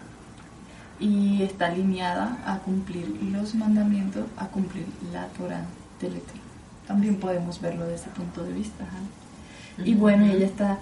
y 0.99 1.43
está 1.43 1.67
alineada 1.67 2.41
a 2.45 2.59
cumplir 2.59 3.07
los 3.31 3.53
mandamientos, 3.55 4.25
a 4.37 4.47
cumplir 4.47 4.85
la 5.13 5.27
Torah 5.27 5.65
del 6.01 6.15
Eterno. 6.17 6.41
También 6.87 7.17
podemos 7.17 7.61
verlo 7.61 7.83
desde 7.83 7.95
ese 7.95 8.09
punto 8.11 8.43
de 8.43 8.53
vista. 8.53 8.85
Y 9.83 9.93
bueno, 9.93 10.25
ella 10.25 10.45
está, 10.45 10.79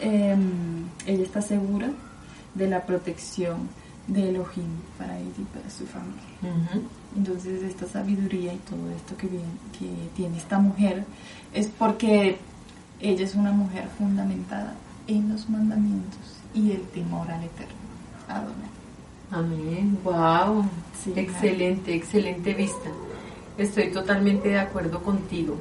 em, 0.00 0.84
ella 1.06 1.22
está 1.22 1.40
segura 1.40 1.90
de 2.54 2.68
la 2.68 2.84
protección 2.84 3.68
de 4.08 4.28
Elohim 4.28 4.80
para 4.98 5.18
ella 5.18 5.30
y 5.38 5.44
para 5.44 5.70
su 5.70 5.86
familia. 5.86 6.22
Entonces 7.16 7.62
esta 7.62 7.86
sabiduría 7.86 8.52
y 8.52 8.58
todo 8.58 8.90
esto 8.94 9.16
que, 9.16 9.28
que 9.28 10.10
tiene 10.14 10.36
esta 10.36 10.58
mujer 10.58 11.04
es 11.54 11.66
porque 11.66 12.38
ella 13.00 13.24
es 13.24 13.34
una 13.34 13.52
mujer 13.52 13.88
fundamentada 13.98 14.74
en 15.06 15.28
los 15.30 15.48
mandamientos 15.48 16.36
y 16.54 16.72
el 16.72 16.82
temor 16.88 17.30
al 17.30 17.44
Eterno. 17.44 17.74
Adonai. 18.28 18.85
Amén. 19.30 19.98
Wow. 20.04 20.64
excelente, 21.14 21.94
excelente 21.94 22.54
vista. 22.54 22.90
Estoy 23.58 23.90
totalmente 23.90 24.50
de 24.50 24.58
acuerdo 24.58 25.02
contigo. 25.02 25.56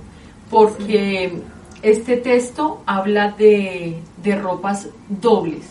Porque 0.50 1.42
este 1.82 2.18
texto 2.18 2.84
habla 2.86 3.32
de, 3.32 4.00
de, 4.24 4.36
ropas 4.36 4.88
dobles. 5.08 5.66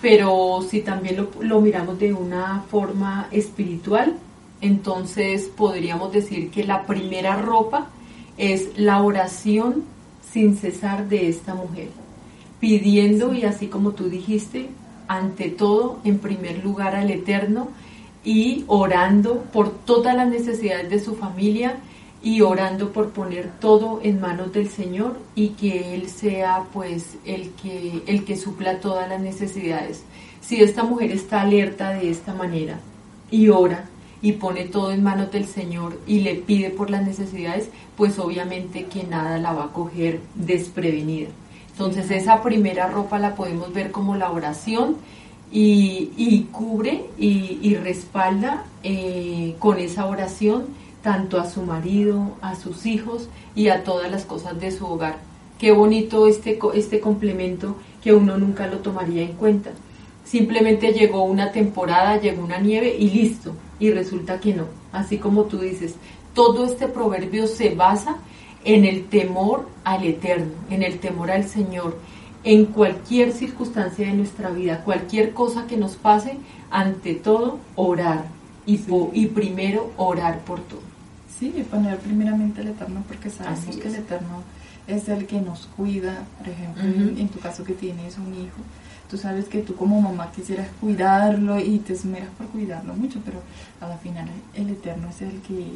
Pero 0.00 0.60
si 0.68 0.80
también 0.80 1.16
lo, 1.16 1.30
lo 1.40 1.60
miramos 1.60 1.98
de 1.98 2.12
una 2.12 2.64
forma 2.70 3.28
espiritual, 3.30 4.16
entonces 4.60 5.50
podríamos 5.56 6.12
decir 6.12 6.50
que 6.50 6.64
la 6.64 6.86
primera 6.86 7.36
ropa 7.36 7.88
es 8.36 8.76
la 8.78 9.02
oración 9.02 9.84
sin 10.32 10.56
cesar 10.56 11.08
de 11.08 11.28
esta 11.28 11.54
mujer, 11.54 11.88
pidiendo 12.58 13.34
y 13.34 13.44
así 13.44 13.66
como 13.66 13.92
tú 13.92 14.08
dijiste, 14.08 14.70
ante 15.12 15.50
todo, 15.50 15.98
en 16.04 16.18
primer 16.18 16.64
lugar 16.64 16.96
al 16.96 17.10
Eterno 17.10 17.68
y 18.24 18.64
orando 18.66 19.42
por 19.52 19.70
todas 19.70 20.16
las 20.16 20.28
necesidades 20.28 20.88
de 20.88 21.00
su 21.00 21.14
familia 21.16 21.76
y 22.22 22.40
orando 22.40 22.92
por 22.92 23.10
poner 23.10 23.50
todo 23.60 24.00
en 24.02 24.20
manos 24.20 24.52
del 24.52 24.70
Señor 24.70 25.18
y 25.34 25.48
que 25.50 25.94
Él 25.94 26.08
sea 26.08 26.64
pues 26.72 27.16
el 27.26 27.50
que, 27.50 28.02
el 28.06 28.24
que 28.24 28.36
supla 28.36 28.80
todas 28.80 29.08
las 29.08 29.20
necesidades. 29.20 30.02
Si 30.40 30.62
esta 30.62 30.82
mujer 30.82 31.10
está 31.10 31.42
alerta 31.42 31.90
de 31.90 32.08
esta 32.10 32.32
manera 32.32 32.80
y 33.30 33.48
ora 33.48 33.84
y 34.22 34.32
pone 34.32 34.64
todo 34.64 34.92
en 34.92 35.02
manos 35.02 35.30
del 35.30 35.46
Señor 35.46 35.98
y 36.06 36.20
le 36.20 36.36
pide 36.36 36.70
por 36.70 36.88
las 36.90 37.04
necesidades, 37.04 37.68
pues 37.96 38.18
obviamente 38.18 38.86
que 38.86 39.02
nada 39.02 39.36
la 39.38 39.52
va 39.52 39.64
a 39.64 39.72
coger 39.72 40.20
desprevenida. 40.34 41.28
Entonces 41.72 42.10
esa 42.10 42.42
primera 42.42 42.86
ropa 42.86 43.18
la 43.18 43.34
podemos 43.34 43.72
ver 43.72 43.90
como 43.90 44.16
la 44.16 44.30
oración 44.30 44.96
y, 45.50 46.46
cubre 46.50 47.04
y, 47.18 47.74
respalda 47.76 48.64
eh, 48.82 49.54
con 49.58 49.78
esa 49.78 50.06
oración 50.06 50.66
tanto 51.02 51.38
a 51.38 51.50
su 51.50 51.62
marido, 51.62 52.32
a 52.40 52.54
sus 52.54 52.86
hijos 52.86 53.28
y 53.54 53.68
a 53.68 53.84
todas 53.84 54.10
las 54.10 54.24
cosas 54.24 54.58
de 54.60 54.70
su 54.70 54.86
hogar. 54.86 55.16
Qué 55.58 55.72
bonito 55.72 56.26
este, 56.26 56.58
este 56.74 57.00
complemento 57.00 57.76
que 58.02 58.12
uno 58.12 58.38
nunca 58.38 58.66
lo 58.66 58.78
tomaría 58.78 59.22
en 59.22 59.32
cuenta. 59.32 59.70
Simplemente 60.24 60.92
llegó 60.92 61.24
una 61.24 61.52
temporada, 61.52 62.20
llegó 62.20 62.44
una 62.44 62.58
nieve 62.58 62.96
y 62.96 63.10
listo. 63.10 63.52
Y 63.78 63.90
resulta 63.90 64.40
que 64.40 64.54
no. 64.54 64.66
Así 64.92 65.18
como 65.18 65.44
tú 65.44 65.58
dices, 65.58 65.94
todo 66.34 66.64
este 66.64 66.88
proverbio 66.88 67.46
se 67.46 67.74
basa 67.74 68.16
en 68.64 68.84
el 68.84 69.04
temor 69.06 69.68
al 69.84 70.04
Eterno, 70.04 70.52
en 70.70 70.82
el 70.82 70.98
temor 70.98 71.30
al 71.30 71.48
Señor, 71.48 71.98
en 72.44 72.66
cualquier 72.66 73.32
circunstancia 73.32 74.06
de 74.06 74.14
nuestra 74.14 74.50
vida, 74.50 74.82
cualquier 74.84 75.32
cosa 75.32 75.66
que 75.66 75.76
nos 75.76 75.96
pase, 75.96 76.36
ante 76.70 77.14
todo 77.14 77.58
orar 77.76 78.24
y, 78.66 78.80
y 79.12 79.26
primero 79.26 79.92
orar 79.96 80.40
por 80.40 80.60
todo. 80.60 80.80
Sí, 81.38 81.50
poner 81.70 81.98
primeramente 81.98 82.60
al 82.60 82.68
Eterno 82.68 83.02
porque 83.06 83.30
sabemos 83.30 83.76
que 83.76 83.88
el 83.88 83.96
Eterno 83.96 84.42
es 84.86 85.08
el 85.08 85.26
que 85.26 85.40
nos 85.40 85.66
cuida, 85.76 86.24
por 86.38 86.48
ejemplo, 86.48 86.82
en, 86.84 87.28
tu 87.28 87.38
caso 87.38 87.64
que 87.64 87.74
tienes 87.74 88.18
un 88.18 88.34
hijo, 88.34 88.60
tú 89.10 89.16
sabes 89.16 89.46
que 89.46 89.62
tú 89.62 89.74
como 89.74 90.00
mamá 90.00 90.30
quisieras 90.32 90.68
cuidarlo 90.80 91.58
y 91.60 91.78
te 91.78 91.92
esmeras 91.92 92.28
por 92.36 92.46
cuidarlo 92.48 92.94
mucho, 92.94 93.20
pero 93.24 93.40
a 93.80 93.88
la 93.88 93.96
final 93.98 94.28
el 94.54 94.70
Eterno 94.70 95.08
es 95.08 95.22
el 95.22 95.40
que 95.42 95.66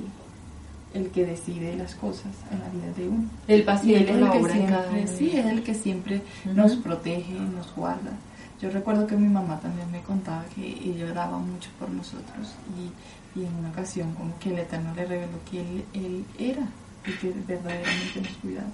el 0.97 1.11
que 1.11 1.27
decide 1.27 1.77
las 1.77 1.95
cosas 1.95 2.33
en 2.51 2.61
la 2.61 2.69
vida 2.69 2.93
de 2.97 3.09
uno. 3.09 3.29
El 3.47 3.63
paciente 3.65 4.11
es 4.11 4.17
el 4.17 4.31
que 4.31 4.53
siempre, 4.53 5.07
sí, 5.07 5.31
es 5.37 5.47
el 5.47 5.63
que 5.63 5.75
siempre 5.75 6.23
nos 6.55 6.77
protege, 6.77 7.35
nos 7.35 7.75
guarda. 7.75 8.13
Yo 8.61 8.71
recuerdo 8.71 9.07
que 9.07 9.17
mi 9.17 9.29
mamá 9.29 9.61
también 9.61 9.91
me 9.91 10.01
contaba 10.01 10.45
que 10.55 10.67
ella 10.67 11.11
oraba 11.11 11.39
mucho 11.39 11.69
por 11.79 11.91
nosotros 11.91 12.55
y, 12.75 13.39
y 13.39 13.45
en 13.45 13.55
una 13.55 13.69
ocasión 13.69 14.15
como 14.15 14.39
que 14.39 14.51
el 14.51 14.61
Eterno 14.61 14.95
le 14.95 15.05
reveló 15.05 15.39
que 15.51 15.61
él, 15.61 15.85
él 15.93 16.25
era 16.39 16.67
y 17.07 17.13
que 17.13 17.33
verdaderamente 17.47 18.21
nos 18.23 18.33
cuidaba. 18.39 18.69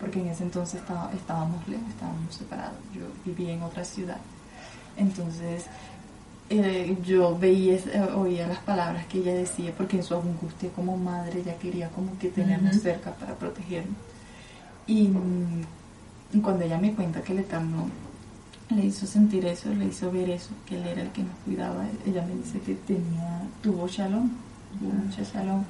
Porque 0.00 0.20
en 0.20 0.28
ese 0.28 0.42
entonces 0.42 0.82
estábamos 1.14 1.68
lejos, 1.68 1.88
estábamos 1.88 2.34
separados. 2.34 2.78
Yo 2.92 3.02
vivía 3.24 3.54
en 3.54 3.62
otra 3.62 3.84
ciudad. 3.84 4.18
Entonces 4.96 5.66
eh, 6.60 6.98
yo 7.04 7.38
veía, 7.38 7.76
eh, 7.76 8.08
oía 8.14 8.46
las 8.46 8.58
palabras 8.58 9.06
que 9.06 9.18
ella 9.18 9.34
decía, 9.34 9.72
porque 9.76 9.96
en 9.96 10.02
su 10.02 10.14
angustia 10.14 10.70
como 10.70 10.96
madre 10.96 11.40
ella 11.40 11.56
quería 11.58 11.88
como 11.90 12.18
que 12.18 12.28
tenernos 12.28 12.76
cerca 12.76 13.12
para 13.12 13.34
protegernos. 13.34 13.96
Y, 14.86 15.08
mm, 15.08 16.42
cuando 16.42 16.64
ella 16.64 16.78
me 16.78 16.94
cuenta 16.94 17.22
que 17.22 17.32
el 17.32 17.40
Eterno 17.40 17.88
le 18.70 18.86
hizo 18.86 19.06
sentir 19.06 19.44
eso, 19.46 19.72
le 19.74 19.86
hizo 19.86 20.10
ver 20.10 20.30
eso, 20.30 20.50
que 20.66 20.76
él 20.76 20.86
era 20.86 21.02
el 21.02 21.10
que 21.10 21.22
nos 21.22 21.34
cuidaba, 21.44 21.86
ella 22.06 22.24
me 22.26 22.34
dice 22.36 22.58
que 22.60 22.74
tenía, 22.74 23.42
tuvo 23.62 23.86
shalom, 23.88 24.30
tuvo 24.78 24.92
mucho 24.92 25.22
shalom. 25.22 25.64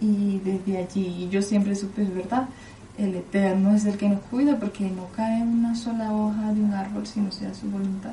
Y 0.00 0.38
desde 0.40 0.78
allí 0.78 1.28
yo 1.30 1.42
siempre 1.42 1.74
supe, 1.74 2.02
es 2.02 2.14
verdad, 2.14 2.48
el 2.96 3.14
Eterno 3.14 3.74
es 3.74 3.84
el 3.84 3.96
que 3.96 4.08
nos 4.08 4.20
cuida 4.22 4.58
porque 4.58 4.90
no 4.90 5.06
cae 5.14 5.42
una 5.42 5.74
sola 5.74 6.12
hoja 6.12 6.52
de 6.52 6.60
un 6.60 6.72
árbol 6.72 7.06
si 7.06 7.20
no 7.20 7.30
sea 7.32 7.54
su 7.54 7.70
voluntad 7.70 8.12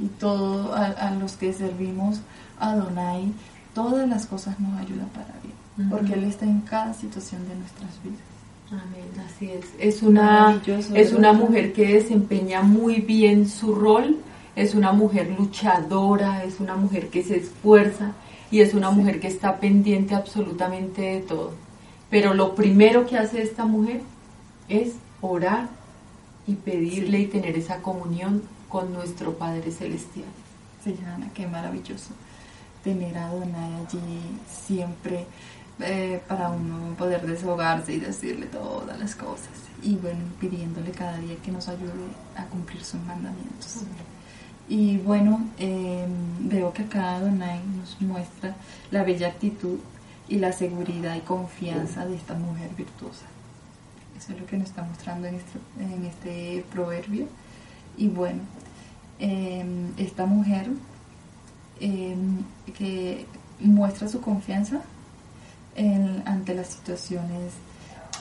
y 0.00 0.06
todo 0.06 0.74
a, 0.74 1.10
los 1.12 1.34
que 1.34 1.52
servimos 1.52 2.20
a 2.58 2.74
Donai, 2.74 3.32
todas 3.74 4.08
las 4.08 4.26
cosas 4.26 4.58
nos 4.58 4.78
ayudan 4.80 5.08
para 5.10 5.34
bien, 5.42 5.90
porque 5.90 6.14
Él 6.14 6.24
está 6.24 6.46
en 6.46 6.62
cada 6.62 6.94
situación 6.94 7.46
de 7.48 7.54
nuestras 7.56 8.02
vidas. 8.02 8.20
Amén, 8.70 9.26
así 9.26 9.50
es. 9.50 9.66
Es 9.78 10.02
una, 10.02 10.60
es 10.94 11.12
una 11.12 11.32
mujer 11.32 11.72
que 11.72 11.94
desempeña 11.94 12.62
muy 12.62 13.00
bien 13.00 13.48
su 13.48 13.74
rol, 13.74 14.18
es 14.56 14.74
una 14.74 14.92
mujer 14.92 15.34
luchadora, 15.36 16.44
es 16.44 16.60
una 16.60 16.76
mujer 16.76 17.08
que 17.08 17.22
se 17.22 17.38
esfuerza 17.38 18.12
y 18.50 18.60
es 18.60 18.74
una 18.74 18.90
mujer 18.90 19.20
que 19.20 19.28
está 19.28 19.58
pendiente 19.58 20.14
absolutamente 20.14 21.02
de 21.02 21.20
todo. 21.20 21.52
Pero 22.10 22.34
lo 22.34 22.54
primero 22.54 23.06
que 23.06 23.18
hace 23.18 23.42
esta 23.42 23.64
mujer 23.64 24.02
es 24.68 24.94
orar 25.20 25.68
y 26.46 26.54
pedirle 26.54 27.20
y 27.20 27.26
tener 27.26 27.56
esa 27.56 27.82
comunión 27.82 28.42
con 28.70 28.94
nuestro 28.94 29.36
Padre 29.36 29.70
Celestial. 29.70 30.30
Sí, 30.82 30.96
Ana, 31.04 31.28
qué 31.34 31.46
maravilloso 31.46 32.14
tener 32.82 33.18
a 33.18 33.28
Donai 33.28 33.74
allí 33.74 34.20
siempre 34.48 35.26
eh, 35.80 36.22
para 36.26 36.48
uno 36.50 36.94
poder 36.96 37.26
desahogarse 37.26 37.94
y 37.94 38.00
decirle 38.00 38.46
todas 38.46 38.98
las 38.98 39.14
cosas. 39.14 39.50
Y 39.82 39.96
bueno, 39.96 40.20
pidiéndole 40.40 40.90
cada 40.90 41.18
día 41.18 41.36
que 41.44 41.52
nos 41.52 41.68
ayude 41.68 41.90
a 42.36 42.44
cumplir 42.46 42.82
sus 42.82 43.00
mandamientos. 43.00 43.84
Y 44.68 44.98
bueno, 44.98 45.46
em, 45.58 46.48
veo 46.48 46.72
que 46.72 46.82
acá 46.82 47.18
Donai 47.20 47.60
nos 47.76 48.00
muestra 48.00 48.54
la 48.90 49.02
bella 49.02 49.28
actitud 49.28 49.78
y 50.28 50.38
la 50.38 50.52
seguridad 50.52 51.16
y 51.16 51.20
confianza 51.20 52.06
de 52.06 52.14
esta 52.14 52.34
mujer 52.34 52.70
virtuosa. 52.76 53.26
Eso 54.16 54.32
es 54.32 54.40
lo 54.40 54.46
que 54.46 54.58
nos 54.58 54.68
está 54.68 54.82
mostrando 54.82 55.26
en 55.26 55.34
este, 55.34 55.58
en 55.80 56.04
este 56.04 56.64
proverbio. 56.72 57.26
Y 58.00 58.08
bueno, 58.08 58.40
em, 59.18 59.92
esta 59.98 60.24
mujer 60.24 60.70
em, 61.80 62.38
que 62.78 63.26
muestra 63.60 64.08
su 64.08 64.20
confianza 64.22 64.80
ante 66.24 66.54
las 66.54 66.68
situaciones 66.68 67.52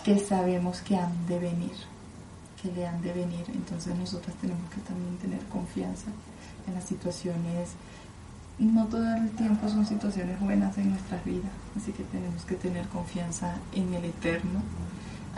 que 0.03 0.19
sabemos 0.19 0.81
que 0.81 0.95
han 0.95 1.27
de 1.27 1.39
venir, 1.39 1.77
que 2.61 2.71
le 2.71 2.85
han 2.87 3.01
de 3.01 3.13
venir. 3.13 3.45
Entonces 3.53 3.95
nosotras 3.95 4.35
tenemos 4.41 4.69
que 4.69 4.81
también 4.81 5.17
tener 5.17 5.39
confianza 5.45 6.07
en 6.67 6.73
las 6.73 6.83
situaciones. 6.83 7.69
No 8.59 8.85
todo 8.87 9.15
el 9.15 9.29
tiempo 9.31 9.69
son 9.69 9.85
situaciones 9.85 10.39
buenas 10.41 10.77
en 10.77 10.89
nuestras 10.91 11.23
vidas, 11.23 11.51
así 11.77 11.93
que 11.93 12.03
tenemos 12.03 12.43
que 12.43 12.55
tener 12.55 12.85
confianza 12.89 13.55
en 13.73 13.93
el 13.93 14.03
Eterno 14.05 14.61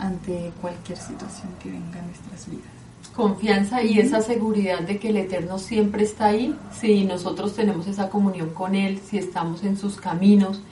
ante 0.00 0.52
cualquier 0.60 0.98
situación 0.98 1.48
que 1.62 1.70
venga 1.70 2.00
en 2.00 2.06
nuestras 2.06 2.50
vidas 2.50 2.81
confianza 3.14 3.82
y 3.82 3.98
esa 3.98 4.22
seguridad 4.22 4.80
de 4.80 4.98
que 4.98 5.10
el 5.10 5.16
Eterno 5.16 5.58
siempre 5.58 6.04
está 6.04 6.26
ahí, 6.26 6.56
si 6.72 7.04
nosotros 7.04 7.54
tenemos 7.54 7.86
esa 7.86 8.08
comunión 8.08 8.50
con 8.50 8.74
Él, 8.74 9.00
si 9.04 9.18
estamos 9.18 9.62
en 9.64 9.76
sus 9.76 9.96
caminos, 9.96 10.62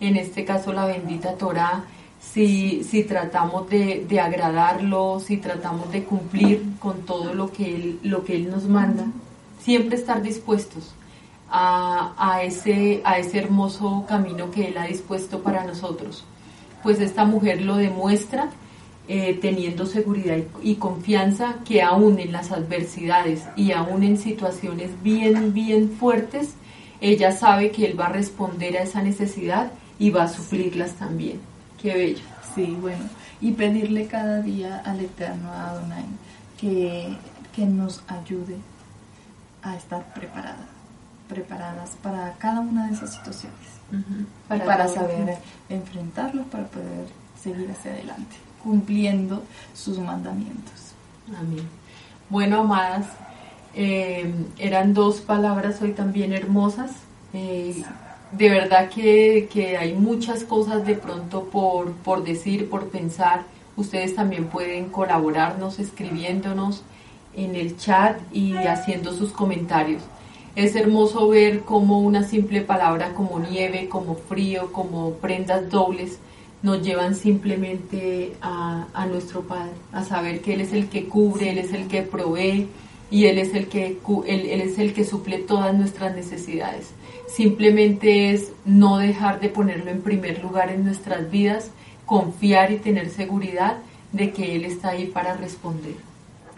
en 0.00 0.16
este 0.16 0.44
caso 0.44 0.72
la 0.72 0.86
bendita 0.86 1.34
Torah, 1.34 1.84
si, 2.20 2.84
si 2.84 3.04
tratamos 3.04 3.68
de, 3.68 4.04
de, 4.08 4.20
agradarlo, 4.20 5.20
si 5.20 5.38
tratamos 5.38 5.90
de 5.90 6.04
cumplir 6.04 6.62
con 6.78 7.02
todo 7.02 7.34
lo 7.34 7.50
que 7.50 7.74
Él, 7.74 7.98
lo 8.02 8.24
que 8.24 8.36
él 8.36 8.50
nos 8.50 8.64
manda, 8.68 9.06
siempre 9.60 9.96
estar 9.96 10.22
dispuestos 10.22 10.94
a, 11.50 12.12
a, 12.18 12.42
ese, 12.42 13.00
a 13.04 13.18
ese 13.18 13.38
hermoso 13.38 14.04
camino 14.06 14.50
que 14.50 14.68
Él 14.68 14.78
ha 14.78 14.86
dispuesto 14.86 15.42
para 15.42 15.64
nosotros. 15.64 16.24
Pues 16.82 17.00
esta 17.00 17.24
mujer 17.24 17.62
lo 17.62 17.76
demuestra 17.76 18.50
eh, 19.12 19.36
teniendo 19.42 19.86
seguridad 19.86 20.36
y, 20.36 20.70
y, 20.70 20.74
confianza 20.76 21.56
que 21.64 21.82
aún 21.82 22.20
en 22.20 22.30
las 22.30 22.52
adversidades 22.52 23.42
y 23.56 23.72
aún 23.72 24.04
en 24.04 24.16
situaciones 24.16 24.90
bien, 25.02 25.52
bien 25.52 25.90
fuertes, 25.90 26.50
ella 27.00 27.32
sabe 27.32 27.72
que 27.72 27.86
Él 27.86 27.98
va 27.98 28.06
a 28.06 28.12
responder 28.12 28.76
a 28.76 28.82
esa 28.82 29.02
necesidad 29.02 29.72
y 29.98 30.10
va 30.10 30.22
a 30.22 30.28
suplirlas 30.28 30.92
también. 30.92 31.40
Qué 31.82 31.92
bello. 31.92 32.22
Sí, 32.54 32.76
bueno. 32.80 33.02
Y 33.40 33.50
pedirle 33.50 34.06
cada 34.06 34.42
día 34.42 34.80
al 34.84 35.00
Eterno, 35.00 35.50
a 35.50 35.70
Adonai, 35.70 36.04
que, 36.60 37.12
que 37.52 37.66
nos 37.66 38.04
ayude 38.06 38.58
a 39.64 39.74
estar 39.74 40.14
preparadas, 40.14 40.68
preparadas 41.28 41.96
para 42.00 42.32
cada 42.38 42.60
una 42.60 42.86
de 42.86 42.94
esas 42.94 43.12
situaciones. 43.12 43.58
para, 44.46 44.64
para 44.64 44.86
saber 44.86 45.36
enfrentarlos, 45.68 46.46
para 46.46 46.66
poder 46.66 47.08
seguir 47.42 47.68
hacia 47.72 47.90
adelante, 47.90 48.36
cumpliendo 48.62 49.42
sus 49.74 49.98
mandamientos. 49.98 50.92
Amén. 51.38 51.68
Bueno, 52.28 52.60
amadas, 52.60 53.06
eh, 53.74 54.32
eran 54.58 54.94
dos 54.94 55.20
palabras 55.20 55.80
hoy 55.82 55.92
también 55.92 56.32
hermosas. 56.32 56.92
Eh, 57.32 57.82
de 58.32 58.48
verdad 58.48 58.88
que, 58.88 59.48
que, 59.52 59.76
hay 59.76 59.94
muchas 59.94 60.44
cosas 60.44 60.86
de 60.86 60.94
pronto 60.94 61.44
por, 61.44 61.92
por 61.92 62.24
decir, 62.24 62.68
por 62.68 62.88
pensar. 62.88 63.44
Ustedes 63.76 64.14
también 64.14 64.46
pueden 64.46 64.86
colaborarnos 64.90 65.78
escribiéndonos 65.78 66.82
en 67.34 67.54
el 67.54 67.76
chat 67.76 68.20
y 68.32 68.54
haciendo 68.54 69.12
sus 69.12 69.32
comentarios. 69.32 70.02
Es 70.56 70.74
hermoso 70.74 71.28
ver 71.28 71.60
cómo 71.60 72.00
una 72.00 72.24
simple 72.24 72.60
palabra 72.60 73.14
como 73.14 73.38
nieve, 73.38 73.88
como 73.88 74.16
frío, 74.16 74.72
como 74.72 75.12
prendas 75.14 75.70
dobles, 75.70 76.18
nos 76.62 76.82
llevan 76.82 77.14
simplemente 77.14 78.34
a, 78.40 78.86
a 78.92 79.06
nuestro 79.06 79.42
Padre, 79.42 79.72
a 79.92 80.04
saber 80.04 80.40
que 80.40 80.54
Él 80.54 80.60
es 80.60 80.72
el 80.72 80.88
que 80.88 81.06
cubre, 81.06 81.50
Él 81.50 81.58
es 81.58 81.72
el 81.72 81.88
que 81.88 82.02
provee 82.02 82.68
y 83.10 83.24
Él 83.26 83.38
es 83.38 83.54
el 83.54 83.66
que, 83.66 83.98
él, 84.26 84.46
él 84.46 84.60
es 84.60 84.78
el 84.78 84.92
que 84.92 85.04
suple 85.04 85.38
todas 85.38 85.74
nuestras 85.74 86.14
necesidades 86.14 86.92
simplemente 87.34 88.32
es 88.32 88.52
no 88.64 88.98
dejar 88.98 89.40
de 89.40 89.48
ponerlo 89.48 89.90
en 89.90 90.02
primer 90.02 90.42
lugar 90.42 90.70
en 90.70 90.84
nuestras 90.84 91.30
vidas, 91.30 91.70
confiar 92.06 92.72
y 92.72 92.78
tener 92.78 93.08
seguridad 93.10 93.78
de 94.12 94.32
que 94.32 94.56
Él 94.56 94.64
está 94.64 94.90
ahí 94.90 95.06
para 95.06 95.36
responder. 95.36 95.94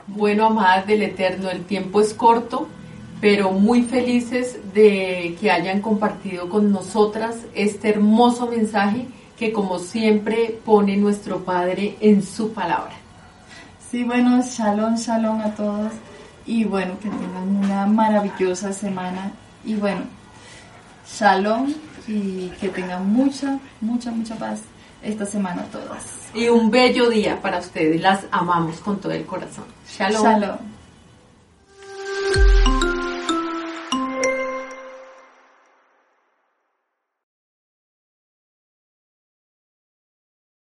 Bueno, 0.07 0.47
amadas 0.47 0.87
del 0.87 1.03
Eterno, 1.03 1.51
el 1.51 1.65
tiempo 1.65 2.01
es 2.01 2.15
corto, 2.15 2.69
pero 3.21 3.53
muy 3.53 3.83
felices 3.83 4.59
de 4.75 5.37
que 5.41 5.51
hayan 5.51 5.81
compartido 5.81 6.49
con 6.49 6.73
nosotras 6.73 7.37
este 7.55 7.91
hermoso 7.91 8.49
mensaje 8.49 9.07
que 9.38 9.53
como 9.53 9.79
siempre 9.79 10.61
pone 10.64 10.97
nuestro 10.97 11.45
Padre 11.45 11.97
en 12.01 12.23
su 12.23 12.53
palabra. 12.53 12.95
Sí, 13.90 14.05
bueno, 14.05 14.42
shalom, 14.42 14.97
shalom 14.97 15.40
a 15.40 15.55
todos 15.55 15.92
y 16.47 16.64
bueno, 16.64 16.99
que 16.99 17.09
tengan 17.09 17.57
una 17.57 17.87
maravillosa 17.87 18.73
semana 18.73 19.33
y 19.64 19.75
bueno, 19.75 20.03
shalom 21.07 21.73
y 22.09 22.49
que 22.61 22.68
tengan 22.68 23.12
mucha, 23.12 23.59
mucha, 23.81 24.11
mucha 24.11 24.35
paz 24.37 24.61
esta 25.03 25.27
semana 25.27 25.64
todas. 25.64 26.05
Y 26.35 26.49
un 26.49 26.71
bello 26.71 27.11
día 27.11 27.40
para 27.40 27.59
ustedes. 27.59 28.01
Las 28.01 28.25
amamos 28.31 28.79
con 28.79 29.01
todo 29.01 29.12
el 29.12 29.27
corazón. 29.27 29.64
Shalom. 29.87 30.23
Shalom. 30.23 30.71